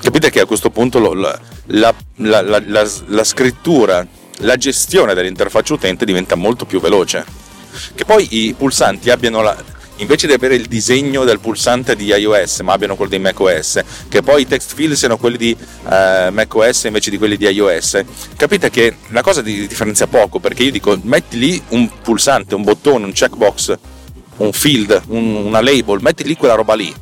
Capite 0.00 0.30
che 0.30 0.40
a 0.40 0.46
questo 0.46 0.70
punto 0.70 1.00
lo, 1.00 1.12
la, 1.12 1.38
la, 1.66 2.40
la, 2.40 2.88
la 3.08 3.24
scrittura, 3.24 4.06
la 4.38 4.56
gestione 4.56 5.12
dell'interfaccia 5.12 5.74
utente 5.74 6.06
diventa 6.06 6.34
molto 6.34 6.64
più 6.64 6.80
veloce. 6.80 7.40
Che 7.94 8.04
poi 8.06 8.26
i 8.30 8.54
pulsanti 8.54 9.08
abbiano 9.08 9.40
la, 9.40 9.56
invece 9.96 10.26
di 10.26 10.32
avere 10.32 10.54
il 10.54 10.66
disegno 10.66 11.24
del 11.24 11.38
pulsante 11.40 11.96
di 11.96 12.06
iOS 12.06 12.60
ma 12.60 12.72
abbiano 12.72 12.96
quello 12.96 13.10
di 13.10 13.18
macOS, 13.18 13.82
che 14.08 14.22
poi 14.22 14.42
i 14.42 14.46
text 14.46 14.74
field 14.74 14.94
siano 14.94 15.16
quelli 15.16 15.36
di 15.36 15.56
uh, 15.58 16.32
macOS 16.32 16.84
invece 16.84 17.10
di 17.10 17.18
quelli 17.18 17.36
di 17.36 17.46
iOS, 17.46 18.02
capite 18.36 18.70
che 18.70 18.96
la 19.08 19.22
cosa 19.22 19.42
di 19.42 19.66
differenzia 19.66 20.06
poco 20.06 20.38
perché 20.38 20.64
io 20.64 20.70
dico 20.70 20.98
metti 21.02 21.38
lì 21.38 21.62
un 21.68 21.88
pulsante, 22.02 22.54
un 22.54 22.62
bottone, 22.62 23.04
un 23.04 23.12
checkbox, 23.12 23.78
un 24.38 24.52
field, 24.52 25.02
un, 25.08 25.34
una 25.34 25.60
label, 25.60 26.00
metti 26.00 26.24
lì 26.24 26.36
quella 26.36 26.54
roba 26.54 26.74
lì 26.74 26.92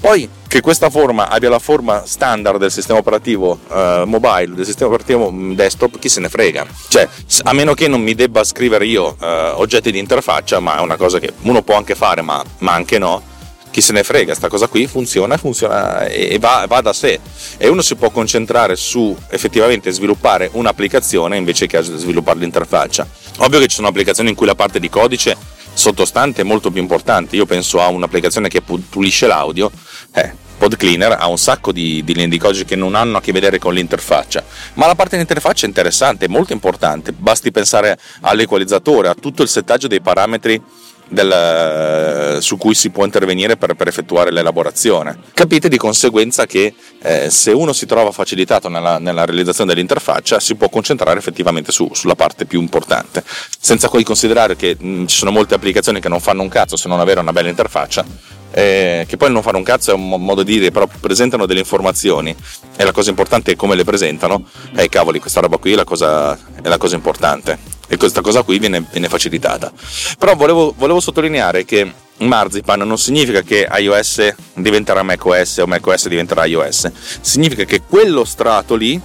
poi 0.00 0.28
che 0.48 0.60
questa 0.60 0.90
forma 0.90 1.28
abbia 1.28 1.50
la 1.50 1.58
forma 1.58 2.04
standard 2.06 2.58
del 2.58 2.70
sistema 2.70 2.98
operativo 2.98 3.58
uh, 3.68 4.04
mobile, 4.04 4.54
del 4.54 4.64
sistema 4.64 4.90
operativo 4.90 5.30
mm, 5.30 5.52
desktop, 5.52 5.98
chi 5.98 6.08
se 6.08 6.20
ne 6.20 6.28
frega. 6.28 6.66
Cioè, 6.88 7.08
a 7.42 7.52
meno 7.52 7.74
che 7.74 7.88
non 7.88 8.00
mi 8.00 8.14
debba 8.14 8.44
scrivere 8.44 8.86
io 8.86 9.16
uh, 9.18 9.26
oggetti 9.60 9.90
di 9.90 9.98
interfaccia, 9.98 10.60
ma 10.60 10.78
è 10.78 10.80
una 10.80 10.96
cosa 10.96 11.18
che 11.18 11.32
uno 11.42 11.62
può 11.62 11.76
anche 11.76 11.94
fare, 11.94 12.22
ma, 12.22 12.42
ma 12.58 12.72
anche 12.72 12.98
no. 12.98 13.34
Chi 13.70 13.82
se 13.82 13.92
ne 13.92 14.02
frega, 14.02 14.34
sta 14.34 14.48
cosa 14.48 14.68
qui 14.68 14.86
funziona, 14.86 15.36
funziona 15.36 16.06
e 16.06 16.38
va, 16.38 16.64
va, 16.66 16.80
da 16.80 16.94
sé. 16.94 17.20
E 17.58 17.68
uno 17.68 17.82
si 17.82 17.94
può 17.96 18.08
concentrare 18.08 18.74
su 18.74 19.14
effettivamente 19.28 19.90
sviluppare 19.90 20.48
un'applicazione 20.52 21.36
invece 21.36 21.66
che 21.66 21.82
sviluppare 21.82 22.38
l'interfaccia. 22.38 23.06
Ovvio 23.38 23.58
che 23.58 23.66
ci 23.66 23.76
sono 23.76 23.88
applicazioni 23.88 24.30
in 24.30 24.34
cui 24.34 24.46
la 24.46 24.54
parte 24.54 24.80
di 24.80 24.88
codice 24.88 25.36
sottostante 25.76 26.42
molto 26.42 26.70
più 26.70 26.80
importante. 26.80 27.36
Io 27.36 27.44
penso 27.44 27.80
a 27.80 27.88
un'applicazione 27.88 28.48
che 28.48 28.62
pulisce 28.62 29.26
l'audio. 29.26 29.70
Eh, 30.12 30.44
PodCleaner 30.56 31.16
ha 31.18 31.28
un 31.28 31.36
sacco 31.36 31.70
di, 31.70 32.02
di 32.02 32.38
codice 32.38 32.64
che 32.64 32.76
non 32.76 32.94
hanno 32.94 33.18
a 33.18 33.20
che 33.20 33.30
vedere 33.30 33.58
con 33.58 33.74
l'interfaccia, 33.74 34.42
ma 34.74 34.86
la 34.86 34.94
parte 34.94 35.10
dell'interfaccia 35.10 35.66
è 35.66 35.68
interessante, 35.68 36.28
molto 36.28 36.54
importante. 36.54 37.12
Basti 37.12 37.52
pensare 37.52 37.98
all'equalizzatore, 38.22 39.08
a 39.08 39.14
tutto 39.14 39.42
il 39.42 39.48
settaggio 39.48 39.86
dei 39.86 40.00
parametri 40.00 40.60
del, 41.08 42.38
su 42.40 42.56
cui 42.56 42.74
si 42.74 42.90
può 42.90 43.04
intervenire 43.04 43.56
per, 43.56 43.74
per, 43.74 43.88
effettuare 43.88 44.30
l'elaborazione. 44.30 45.18
Capite 45.34 45.68
di 45.68 45.76
conseguenza 45.76 46.46
che 46.46 46.74
eh, 47.02 47.30
se 47.30 47.52
uno 47.52 47.72
si 47.72 47.86
trova 47.86 48.10
facilitato 48.10 48.68
nella, 48.68 48.98
nella, 48.98 49.24
realizzazione 49.24 49.72
dell'interfaccia 49.72 50.40
si 50.40 50.54
può 50.54 50.68
concentrare 50.68 51.18
effettivamente 51.18 51.72
su, 51.72 51.88
sulla 51.92 52.14
parte 52.14 52.46
più 52.46 52.60
importante, 52.60 53.22
senza 53.58 53.88
poi 53.88 54.04
considerare 54.04 54.56
che 54.56 54.76
mh, 54.78 55.06
ci 55.06 55.16
sono 55.16 55.30
molte 55.30 55.54
applicazioni 55.54 56.00
che 56.00 56.08
non 56.08 56.20
fanno 56.20 56.42
un 56.42 56.48
cazzo 56.48 56.76
se 56.76 56.88
non 56.88 57.00
avere 57.00 57.20
una 57.20 57.32
bella 57.32 57.48
interfaccia 57.48 58.34
eh, 58.50 59.04
che 59.06 59.18
poi 59.18 59.30
non 59.30 59.42
fare 59.42 59.58
un 59.58 59.62
cazzo 59.62 59.90
è 59.90 59.94
un 59.94 60.08
modo 60.08 60.42
di 60.42 60.54
dire, 60.54 60.70
però 60.70 60.88
presentano 61.00 61.44
delle 61.44 61.60
informazioni 61.60 62.34
e 62.76 62.84
la 62.84 62.92
cosa 62.92 63.10
importante 63.10 63.52
è 63.52 63.56
come 63.56 63.74
le 63.74 63.84
presentano. 63.84 64.46
E 64.74 64.84
eh, 64.84 64.88
cavoli, 64.88 65.20
questa 65.20 65.40
roba 65.40 65.58
qui 65.58 65.72
è 65.72 65.76
la 65.76 65.84
cosa, 65.84 66.38
è 66.62 66.66
la 66.66 66.78
cosa 66.78 66.94
importante 66.94 67.75
e 67.88 67.96
questa 67.96 68.20
cosa 68.20 68.42
qui 68.42 68.58
viene, 68.58 68.84
viene 68.90 69.08
facilitata. 69.08 69.72
Però 70.18 70.34
volevo, 70.34 70.74
volevo 70.76 71.00
sottolineare 71.00 71.64
che 71.64 71.92
Marzipan 72.18 72.80
non 72.80 72.98
significa 72.98 73.42
che 73.42 73.68
iOS 73.70 74.34
diventerà 74.54 75.02
macOS 75.02 75.58
o 75.58 75.66
macOS 75.66 76.08
diventerà 76.08 76.46
iOS, 76.46 76.90
significa 77.20 77.64
che 77.64 77.82
quello 77.82 78.24
strato 78.24 78.74
lì 78.74 79.00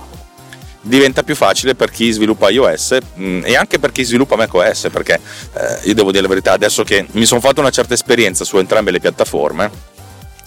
diventa 0.81 1.21
più 1.23 1.35
facile 1.35 1.75
per 1.75 1.91
chi 1.91 2.11
sviluppa 2.11 2.49
iOS 2.49 2.97
mh, 3.13 3.23
mm, 3.23 3.41
e 3.43 3.55
anche 3.55 3.77
per 3.77 3.91
chi 3.91 4.03
sviluppa 4.03 4.35
macOS 4.35 4.87
perché 4.91 5.19
eh, 5.53 5.79
io 5.83 5.93
devo 5.93 6.09
dire 6.09 6.23
la 6.23 6.27
verità 6.27 6.53
adesso 6.53 6.83
che 6.83 7.05
mi 7.11 7.25
sono 7.25 7.39
fatto 7.39 7.59
una 7.59 7.69
certa 7.69 7.93
esperienza 7.93 8.43
su 8.43 8.57
entrambe 8.57 8.89
le 8.89 8.99
piattaforme 8.99 9.69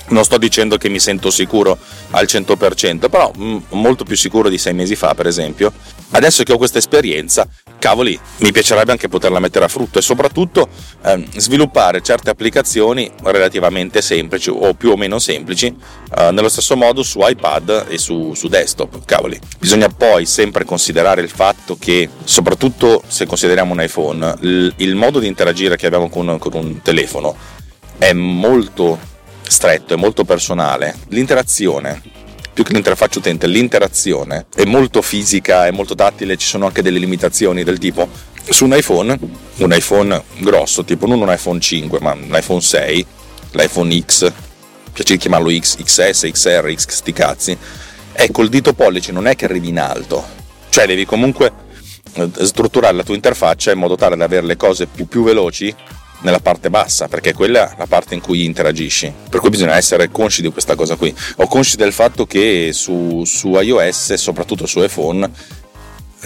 non 0.08 0.24
sto 0.24 0.38
dicendo 0.38 0.76
che 0.76 0.88
mi 0.88 0.98
sento 0.98 1.30
sicuro 1.30 1.78
al 2.10 2.26
100%, 2.26 3.08
però 3.08 3.30
mh, 3.34 3.44
mm, 3.44 3.58
molto 3.70 4.04
più 4.04 4.16
sicuro 4.16 4.48
di 4.48 4.58
sei 4.58 4.74
mesi 4.74 4.96
fa, 4.96 5.14
per 5.14 5.26
esempio. 5.26 5.72
Adesso 6.10 6.44
che 6.44 6.52
ho 6.52 6.58
questa 6.58 6.78
esperienza, 6.78 7.48
cavoli, 7.78 8.18
mi 8.38 8.52
piacerebbe 8.52 8.92
anche 8.92 9.08
poterla 9.08 9.40
mettere 9.40 9.64
a 9.64 9.68
frutto 9.68 9.98
e 9.98 10.02
soprattutto 10.02 10.68
eh, 11.02 11.26
sviluppare 11.36 12.02
certe 12.02 12.30
applicazioni 12.30 13.10
relativamente 13.24 14.00
semplici 14.00 14.48
o 14.50 14.74
più 14.74 14.90
o 14.90 14.96
meno 14.96 15.18
semplici 15.18 15.66
eh, 15.66 16.30
nello 16.30 16.48
stesso 16.48 16.76
modo 16.76 17.02
su 17.02 17.18
iPad 17.20 17.86
e 17.88 17.98
su, 17.98 18.32
su 18.34 18.48
desktop. 18.48 19.04
Cavoli, 19.04 19.38
bisogna 19.58 19.88
poi 19.88 20.24
sempre 20.26 20.64
considerare 20.64 21.20
il 21.20 21.30
fatto 21.30 21.76
che, 21.78 22.08
soprattutto 22.22 23.02
se 23.08 23.26
consideriamo 23.26 23.72
un 23.72 23.82
iPhone, 23.82 24.36
il, 24.42 24.72
il 24.76 24.94
modo 24.94 25.18
di 25.18 25.26
interagire 25.26 25.76
che 25.76 25.86
abbiamo 25.86 26.08
con, 26.08 26.38
con 26.38 26.54
un 26.54 26.80
telefono 26.80 27.34
è 27.98 28.12
molto 28.12 29.12
stretto, 29.46 29.94
è 29.94 29.96
molto 29.96 30.24
personale. 30.24 30.96
L'interazione, 31.08 32.00
più 32.52 32.64
che 32.64 32.72
l'interfaccia 32.72 33.18
utente, 33.18 33.46
l'interazione 33.46 34.46
è 34.54 34.64
molto 34.64 35.02
fisica, 35.02 35.66
è 35.66 35.70
molto 35.70 35.94
tattile, 35.94 36.36
ci 36.36 36.46
sono 36.46 36.66
anche 36.66 36.82
delle 36.82 36.98
limitazioni 36.98 37.64
del 37.64 37.78
tipo 37.78 38.08
su 38.48 38.64
un 38.64 38.74
iPhone, 38.74 39.18
un 39.56 39.72
iPhone 39.72 40.22
grosso, 40.38 40.84
tipo 40.84 41.06
non 41.06 41.20
un 41.20 41.32
iPhone 41.32 41.60
5, 41.60 41.98
ma 42.00 42.12
un 42.12 42.30
iPhone 42.32 42.60
6, 42.60 43.06
l'iPhone 43.52 44.00
X, 44.00 44.32
piace 44.92 45.16
chiamarlo 45.16 45.50
X, 45.50 45.76
XS, 45.82 46.30
XR, 46.30 46.74
X 46.74 46.88
sti 46.88 47.12
cazzi, 47.12 47.58
è 48.12 48.30
col 48.30 48.48
dito 48.48 48.74
pollice 48.74 49.12
non 49.12 49.26
è 49.26 49.34
che 49.34 49.46
arrivi 49.46 49.68
in 49.68 49.80
alto, 49.80 50.24
cioè 50.68 50.86
devi 50.86 51.04
comunque 51.04 51.52
eh, 52.14 52.28
strutturare 52.42 52.94
la 52.94 53.02
tua 53.02 53.14
interfaccia 53.14 53.72
in 53.72 53.78
modo 53.78 53.96
tale 53.96 54.16
da 54.16 54.24
avere 54.24 54.46
le 54.46 54.56
cose 54.56 54.86
più, 54.86 55.08
più 55.08 55.24
veloci 55.24 55.74
nella 56.20 56.40
parte 56.40 56.70
bassa, 56.70 57.08
perché 57.08 57.32
quella 57.32 57.72
è 57.72 57.74
la 57.76 57.86
parte 57.86 58.14
in 58.14 58.20
cui 58.20 58.44
interagisci. 58.44 59.12
Per 59.28 59.40
cui 59.40 59.50
bisogna 59.50 59.76
essere 59.76 60.10
consci 60.10 60.42
di 60.42 60.50
questa 60.50 60.74
cosa 60.74 60.96
qui. 60.96 61.14
O 61.36 61.46
consci 61.46 61.76
del 61.76 61.92
fatto 61.92 62.26
che 62.26 62.70
su, 62.72 63.22
su 63.24 63.48
iOS, 63.58 64.14
soprattutto 64.14 64.66
su 64.66 64.82
iPhone, 64.82 65.30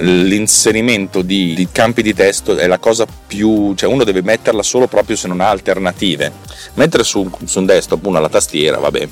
l'inserimento 0.01 1.23
di, 1.23 1.55
di, 1.55 1.69
campi 1.73 2.03
di 2.03 2.15
testo 2.15 2.57
è 2.57 2.67
la 2.67 2.79
cosa 2.79 3.05
più. 3.27 3.75
cioè 3.75 3.91
uno 3.91 4.05
deve 4.05 4.23
metterla 4.23 4.63
solo 4.63 4.87
proprio 4.87 5.17
se 5.17 5.29
non 5.29 5.41
ha 5.41 5.49
alternative. 5.49 6.33
Mentre 6.75 7.03
su, 7.03 7.29
su 7.45 7.59
un 7.59 7.67
desktop 7.67 8.05
uno 8.07 8.19
ha 8.19 8.21
la 8.21 8.29
tastiera, 8.29 8.79
vabbè. 8.79 9.09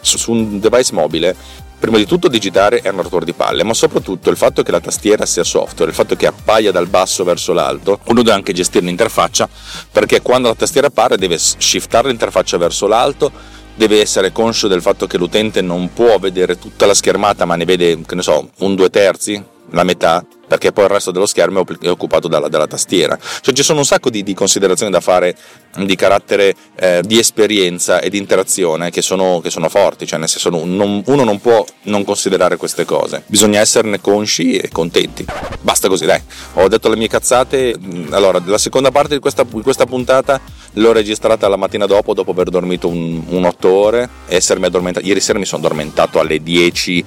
Su, 0.00 0.16
su 0.16 0.32
un 0.32 0.58
device 0.58 0.94
mobile 0.94 1.36
Prima 1.82 1.96
di 1.96 2.06
tutto 2.06 2.28
digitare 2.28 2.80
è 2.80 2.90
un 2.90 3.02
rotore 3.02 3.24
di 3.24 3.32
palle, 3.32 3.64
ma 3.64 3.74
soprattutto 3.74 4.30
il 4.30 4.36
fatto 4.36 4.62
che 4.62 4.70
la 4.70 4.78
tastiera 4.78 5.26
sia 5.26 5.42
software, 5.42 5.90
il 5.90 5.96
fatto 5.96 6.14
che 6.14 6.28
appaia 6.28 6.70
dal 6.70 6.86
basso 6.86 7.24
verso 7.24 7.52
l'alto, 7.52 7.98
uno 8.04 8.22
deve 8.22 8.36
anche 8.36 8.52
gestire 8.52 8.86
l'interfaccia 8.86 9.48
perché 9.90 10.22
quando 10.22 10.46
la 10.46 10.54
tastiera 10.54 10.86
appare 10.86 11.18
deve 11.18 11.38
shiftare 11.38 12.06
l'interfaccia 12.06 12.56
verso 12.56 12.86
l'alto, 12.86 13.32
deve 13.74 14.00
essere 14.00 14.30
conscio 14.30 14.68
del 14.68 14.80
fatto 14.80 15.08
che 15.08 15.18
l'utente 15.18 15.60
non 15.60 15.92
può 15.92 16.20
vedere 16.20 16.56
tutta 16.56 16.86
la 16.86 16.94
schermata 16.94 17.46
ma 17.46 17.56
ne 17.56 17.64
vede, 17.64 18.00
che 18.06 18.14
ne 18.14 18.22
so, 18.22 18.48
un 18.58 18.76
due 18.76 18.88
terzi, 18.88 19.44
la 19.70 19.84
metà, 19.84 20.24
perché 20.46 20.72
poi 20.72 20.84
il 20.84 20.90
resto 20.90 21.10
dello 21.10 21.26
schermo 21.26 21.64
è 21.80 21.88
occupato 21.88 22.28
dalla, 22.28 22.48
dalla 22.48 22.66
tastiera. 22.66 23.18
Cioè 23.40 23.54
ci 23.54 23.62
sono 23.62 23.78
un 23.78 23.84
sacco 23.84 24.10
di, 24.10 24.22
di 24.22 24.34
considerazioni 24.34 24.92
da 24.92 25.00
fare 25.00 25.34
di 25.78 25.96
carattere 25.96 26.54
eh, 26.76 27.02
di 27.04 27.18
esperienza 27.18 28.00
e 28.00 28.10
di 28.10 28.18
interazione 28.18 28.90
che 28.90 29.00
sono, 29.00 29.40
che 29.40 29.48
sono 29.48 29.68
forti, 29.70 30.06
cioè 30.06 30.18
nel 30.18 30.28
senso 30.28 30.50
non, 30.50 31.02
uno 31.06 31.24
non 31.24 31.40
può 31.40 31.64
non 31.84 32.04
considerare 32.04 32.56
queste 32.56 32.84
cose, 32.84 33.22
bisogna 33.26 33.60
esserne 33.60 34.00
consci 34.00 34.56
e 34.56 34.68
contenti. 34.68 35.24
Basta 35.62 35.88
così, 35.88 36.04
dai, 36.04 36.20
ho 36.54 36.68
detto 36.68 36.90
le 36.90 36.96
mie 36.96 37.08
cazzate, 37.08 37.74
allora 38.10 38.42
la 38.44 38.58
seconda 38.58 38.90
parte 38.90 39.14
di 39.14 39.20
questa, 39.20 39.44
di 39.44 39.62
questa 39.62 39.86
puntata 39.86 40.40
l'ho 40.74 40.92
registrata 40.92 41.48
la 41.48 41.56
mattina 41.56 41.86
dopo, 41.86 42.12
dopo 42.12 42.32
aver 42.32 42.50
dormito 42.50 42.88
un, 42.88 43.22
un 43.28 43.44
8 43.44 43.68
ore 43.70 44.08
e 44.26 44.36
essermi 44.36 44.66
addormentato, 44.66 45.06
ieri 45.06 45.20
sera 45.20 45.38
mi 45.38 45.46
sono 45.46 45.64
addormentato 45.64 46.20
alle 46.20 46.42
10 46.42 47.04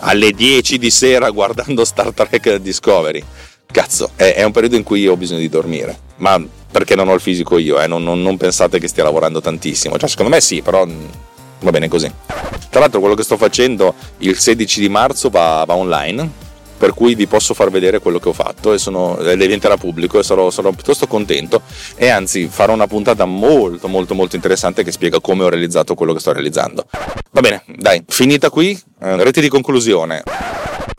alle 0.00 0.32
10 0.32 0.78
di 0.78 0.90
sera 0.90 1.30
guardando 1.30 1.84
Star 1.84 2.12
Trek 2.12 2.56
Discovery. 2.56 3.22
Cazzo, 3.66 4.10
è, 4.16 4.34
è 4.34 4.44
un 4.44 4.52
periodo 4.52 4.76
in 4.76 4.82
cui 4.82 5.06
ho 5.06 5.16
bisogno 5.16 5.40
di 5.40 5.48
dormire, 5.48 5.98
ma 6.16 6.42
perché 6.70 6.94
non 6.94 7.08
ho 7.08 7.14
il 7.14 7.20
fisico 7.20 7.58
io, 7.58 7.80
eh? 7.80 7.86
non, 7.86 8.02
non, 8.02 8.22
non, 8.22 8.36
pensate 8.36 8.78
che 8.78 8.88
stia 8.88 9.04
lavorando 9.04 9.40
tantissimo. 9.40 9.96
Cioè, 9.96 10.08
secondo 10.08 10.30
me 10.30 10.40
sì, 10.40 10.60
però 10.60 10.86
va 11.60 11.70
bene 11.70 11.88
così. 11.88 12.10
Tra 12.70 12.80
l'altro 12.80 13.00
quello 13.00 13.14
che 13.14 13.22
sto 13.22 13.36
facendo 13.36 13.94
il 14.18 14.38
16 14.38 14.80
di 14.80 14.88
marzo 14.88 15.28
va, 15.30 15.64
va 15.66 15.74
online, 15.74 16.30
per 16.76 16.94
cui 16.94 17.14
vi 17.14 17.26
posso 17.26 17.54
far 17.54 17.70
vedere 17.70 18.00
quello 18.00 18.18
che 18.18 18.28
ho 18.28 18.32
fatto 18.32 18.72
e, 18.72 18.78
sono, 18.78 19.18
diventerà 19.36 19.76
pubblico 19.76 20.18
e 20.18 20.22
sarò, 20.22 20.50
sarò, 20.50 20.70
piuttosto 20.72 21.06
contento 21.06 21.62
e 21.96 22.08
anzi 22.08 22.48
farò 22.48 22.72
una 22.72 22.86
puntata 22.86 23.24
molto 23.24 23.88
molto 23.88 24.14
molto 24.14 24.36
interessante 24.36 24.82
che 24.82 24.92
spiega 24.92 25.20
come 25.20 25.44
ho 25.44 25.48
realizzato 25.48 25.94
quello 25.94 26.12
che 26.12 26.20
sto 26.20 26.32
realizzando. 26.32 26.86
Va 27.30 27.40
bene, 27.40 27.62
dai, 27.66 28.02
finita 28.06 28.50
qui, 28.50 28.78
eh, 29.00 29.22
rete 29.22 29.40
di 29.40 29.48
conclusione. 29.48 30.22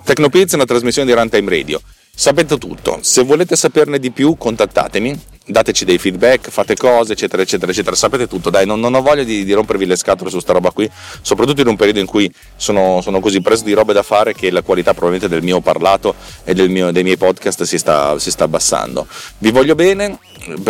Tecnopiz 0.03 0.51
è 0.51 0.55
una 0.55 0.65
trasmissione 0.65 1.07
di 1.07 1.17
Runtime 1.17 1.49
Radio. 1.49 1.81
Sapete 2.13 2.57
tutto, 2.57 2.99
se 3.01 3.23
volete 3.23 3.55
saperne 3.55 3.99
di 3.99 4.11
più 4.11 4.37
contattatemi 4.37 5.33
dateci 5.45 5.85
dei 5.85 5.97
feedback, 5.97 6.49
fate 6.49 6.75
cose, 6.75 7.13
eccetera, 7.13 7.41
eccetera, 7.41 7.71
eccetera. 7.71 7.95
Sapete 7.95 8.27
tutto, 8.27 8.49
dai, 8.49 8.65
non, 8.65 8.79
non 8.79 8.93
ho 8.93 9.01
voglia 9.01 9.23
di, 9.23 9.43
di, 9.43 9.53
rompervi 9.53 9.85
le 9.85 9.95
scatole 9.95 10.29
su 10.29 10.39
sta 10.39 10.53
roba 10.53 10.71
qui, 10.71 10.89
soprattutto 11.21 11.61
in 11.61 11.67
un 11.67 11.75
periodo 11.75 11.99
in 11.99 12.05
cui 12.05 12.31
sono, 12.55 13.01
sono, 13.01 13.19
così 13.19 13.41
preso 13.41 13.63
di 13.63 13.73
robe 13.73 13.93
da 13.93 14.03
fare 14.03 14.33
che 14.33 14.49
la 14.51 14.61
qualità 14.61 14.93
probabilmente 14.93 15.33
del 15.33 15.43
mio 15.43 15.61
parlato 15.61 16.15
e 16.43 16.53
mio, 16.67 16.91
dei 16.91 17.03
miei 17.03 17.17
podcast 17.17 17.63
si 17.63 17.77
sta, 17.77 18.17
si 18.19 18.31
sta 18.31 18.45
abbassando. 18.45 19.07
Vi 19.37 19.51
voglio 19.51 19.75
bene, 19.75 20.17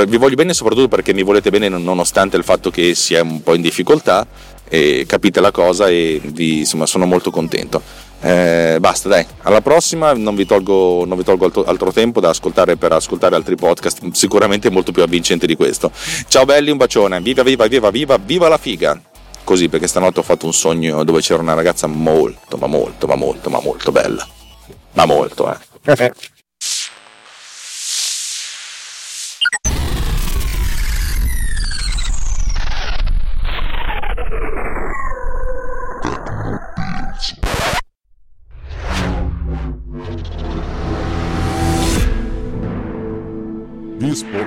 vi 0.08 0.18
voglio 0.18 0.36
bene 0.36 0.54
soprattutto 0.54 0.88
perché 0.88 1.14
mi 1.14 1.24
volete 1.24 1.50
bene 1.50 1.70
nonostante 1.70 2.38
il 2.38 2.44
fatto 2.44 2.70
che 2.70 2.96
sia 2.96 3.22
un 3.22 3.42
po' 3.42 3.56
in 3.56 3.62
difficoltà 3.62 4.28
e 4.68 5.06
capite 5.08 5.40
la 5.40 5.52
cosa 5.52 5.88
e 5.88 6.20
vi, 6.24 6.60
insomma, 6.60 6.86
sono 6.86 7.06
molto 7.06 7.32
contento. 7.32 7.82
Eh, 8.22 8.78
basta, 8.80 9.10
dai, 9.10 9.26
alla 9.44 9.62
prossima 9.62 10.14
non 10.14 10.36
vi 10.36 10.46
tolgo, 10.46 11.06
non 11.06 11.18
vi 11.18 11.24
tolgo 11.24 11.46
altro, 11.46 11.64
altro, 11.66 11.92
tempo 11.92 12.20
da 12.20 12.30
ascoltare 12.30 12.76
per 12.76 12.92
ascoltare 12.92 13.36
altri 13.36 13.56
podcast, 13.56 14.12
sicuramente 14.12 14.70
molto 14.70 14.92
più 14.92 15.04
avvincenti 15.04 15.46
di 15.46 15.56
questo. 15.56 15.92
Ciao 16.28 16.46
belli, 16.46 16.72
un 16.72 16.78
bacione, 16.78 17.20
viva, 17.22 17.44
viva, 17.44 17.68
viva, 17.68 17.90
viva, 17.92 18.18
viva 18.18 18.48
la 18.48 18.58
figa! 18.58 19.00
Così 19.44 19.70
perché 19.70 19.88
stanotte 19.88 20.22
ho 20.22 20.24
fatto 20.24 20.48
un 20.48 20.54
sogno 20.54 21.04
dove 21.04 21.22
c'era 21.22 21.42
una 21.42 21.54
ragazza 21.54 21.86
molto, 21.86 22.58
ma 22.58 22.66
molto, 22.66 23.06
ma 23.06 23.16
molto, 23.16 23.50
ma 23.50 23.62
molto 23.62 23.92
bella. 23.92 24.28
Ma 24.94 25.06
molto, 25.06 25.54
eh. 25.54 26.14